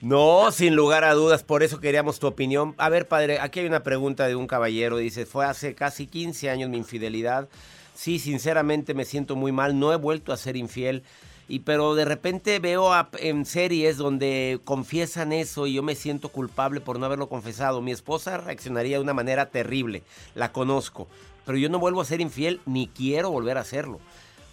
No, 0.00 0.52
sin 0.52 0.76
lugar 0.76 1.02
a 1.02 1.12
dudas, 1.12 1.42
por 1.42 1.64
eso 1.64 1.80
queríamos 1.80 2.20
tu 2.20 2.28
opinión. 2.28 2.76
A 2.78 2.88
ver, 2.88 3.08
padre, 3.08 3.40
aquí 3.40 3.58
hay 3.58 3.66
una 3.66 3.82
pregunta 3.82 4.28
de 4.28 4.36
un 4.36 4.46
caballero, 4.46 4.96
dice, 4.96 5.26
fue 5.26 5.44
hace 5.44 5.74
casi 5.74 6.06
15 6.06 6.50
años 6.50 6.70
mi 6.70 6.76
infidelidad. 6.76 7.48
Sí, 7.94 8.20
sinceramente 8.20 8.94
me 8.94 9.04
siento 9.04 9.34
muy 9.34 9.50
mal, 9.50 9.76
no 9.76 9.92
he 9.92 9.96
vuelto 9.96 10.32
a 10.32 10.36
ser 10.36 10.56
infiel. 10.56 11.02
Y 11.48 11.60
pero 11.60 11.94
de 11.94 12.04
repente 12.04 12.58
veo 12.58 12.92
a- 12.92 13.08
en 13.20 13.46
series 13.46 13.96
donde 13.96 14.60
confiesan 14.64 15.32
eso 15.32 15.66
y 15.66 15.74
yo 15.74 15.82
me 15.82 15.94
siento 15.94 16.28
culpable 16.28 16.80
por 16.80 16.98
no 16.98 17.06
haberlo 17.06 17.28
confesado. 17.28 17.80
Mi 17.80 17.90
esposa 17.90 18.36
reaccionaría 18.36 18.98
de 18.98 19.02
una 19.02 19.14
manera 19.14 19.46
terrible, 19.46 20.02
la 20.34 20.52
conozco, 20.52 21.08
pero 21.46 21.56
yo 21.56 21.70
no 21.70 21.78
vuelvo 21.78 22.02
a 22.02 22.04
ser 22.04 22.20
infiel 22.20 22.60
ni 22.66 22.88
quiero 22.88 23.30
volver 23.30 23.56
a 23.56 23.62
hacerlo. 23.62 23.98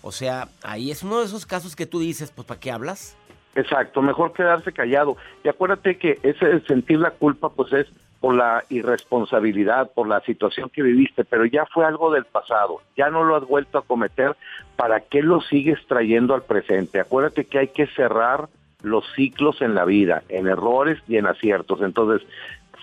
O 0.01 0.11
sea, 0.13 0.47
ahí 0.63 0.89
es 0.91 1.03
uno 1.03 1.19
de 1.19 1.25
esos 1.25 1.45
casos 1.45 1.75
que 1.75 1.85
tú 1.85 1.99
dices, 1.99 2.31
pues 2.31 2.47
¿para 2.47 2.59
qué 2.59 2.71
hablas? 2.71 3.17
Exacto, 3.55 4.01
mejor 4.01 4.33
quedarse 4.33 4.71
callado. 4.71 5.17
Y 5.43 5.49
acuérdate 5.49 5.97
que 5.97 6.19
ese 6.23 6.59
sentir 6.67 6.99
la 6.99 7.11
culpa 7.11 7.49
pues 7.49 7.73
es 7.73 7.87
por 8.25 8.33
la 8.33 8.63
irresponsabilidad, 8.69 9.91
por 9.91 10.07
la 10.07 10.19
situación 10.21 10.71
que 10.71 10.81
viviste, 10.81 11.23
pero 11.23 11.45
ya 11.45 11.67
fue 11.67 11.85
algo 11.85 12.11
del 12.11 12.25
pasado, 12.25 12.81
ya 12.97 13.11
no 13.11 13.23
lo 13.23 13.35
has 13.35 13.45
vuelto 13.45 13.77
a 13.77 13.83
cometer, 13.83 14.35
¿para 14.75 15.01
qué 15.01 15.21
lo 15.21 15.41
sigues 15.41 15.77
trayendo 15.87 16.33
al 16.33 16.41
presente? 16.41 16.99
Acuérdate 16.99 17.45
que 17.45 17.59
hay 17.59 17.67
que 17.67 17.85
cerrar 17.85 18.49
los 18.81 19.05
ciclos 19.15 19.61
en 19.61 19.75
la 19.75 19.85
vida, 19.85 20.23
en 20.29 20.47
errores 20.47 20.97
y 21.07 21.17
en 21.17 21.27
aciertos. 21.27 21.81
Entonces, 21.83 22.27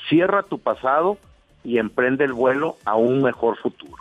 cierra 0.09 0.45
tu 0.45 0.61
pasado 0.61 1.19
y 1.65 1.79
emprende 1.79 2.25
el 2.25 2.35
vuelo 2.35 2.77
a 2.85 2.95
un 2.95 3.21
mejor 3.21 3.57
futuro. 3.57 3.97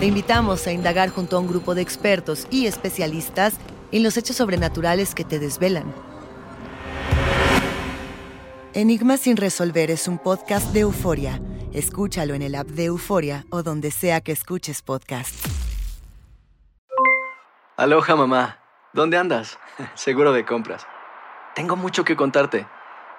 Te 0.00 0.06
invitamos 0.06 0.66
a 0.66 0.72
indagar 0.72 1.10
junto 1.10 1.36
a 1.36 1.40
un 1.40 1.46
grupo 1.46 1.74
de 1.74 1.82
expertos 1.82 2.46
y 2.50 2.64
especialistas 2.64 3.52
en 3.92 4.02
los 4.02 4.16
hechos 4.16 4.34
sobrenaturales 4.34 5.14
que 5.14 5.26
te 5.26 5.38
desvelan. 5.38 5.92
Enigma 8.72 9.18
sin 9.18 9.36
resolver 9.36 9.90
es 9.90 10.08
un 10.08 10.16
podcast 10.16 10.72
de 10.72 10.80
euforia. 10.80 11.38
Escúchalo 11.74 12.32
en 12.32 12.40
el 12.40 12.54
app 12.54 12.68
de 12.68 12.86
Euforia 12.86 13.44
o 13.50 13.62
donde 13.62 13.90
sea 13.90 14.22
que 14.22 14.32
escuches 14.32 14.80
podcast. 14.80 15.34
Aloha 17.76 18.16
mamá, 18.16 18.58
¿dónde 18.94 19.18
andas? 19.18 19.58
Seguro 19.96 20.32
de 20.32 20.46
compras. 20.46 20.86
Tengo 21.54 21.76
mucho 21.76 22.06
que 22.06 22.16
contarte. 22.16 22.66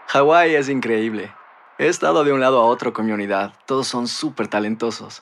Hawái 0.07 0.55
es 0.55 0.67
increíble. 0.67 1.31
He 1.77 1.85
estado 1.85 2.23
de 2.23 2.33
un 2.33 2.39
lado 2.39 2.59
a 2.59 2.65
otro 2.65 2.91
con 2.91 3.05
mi 3.05 3.11
unidad. 3.11 3.53
Todos 3.67 3.87
son 3.87 4.07
súper 4.07 4.47
talentosos. 4.47 5.21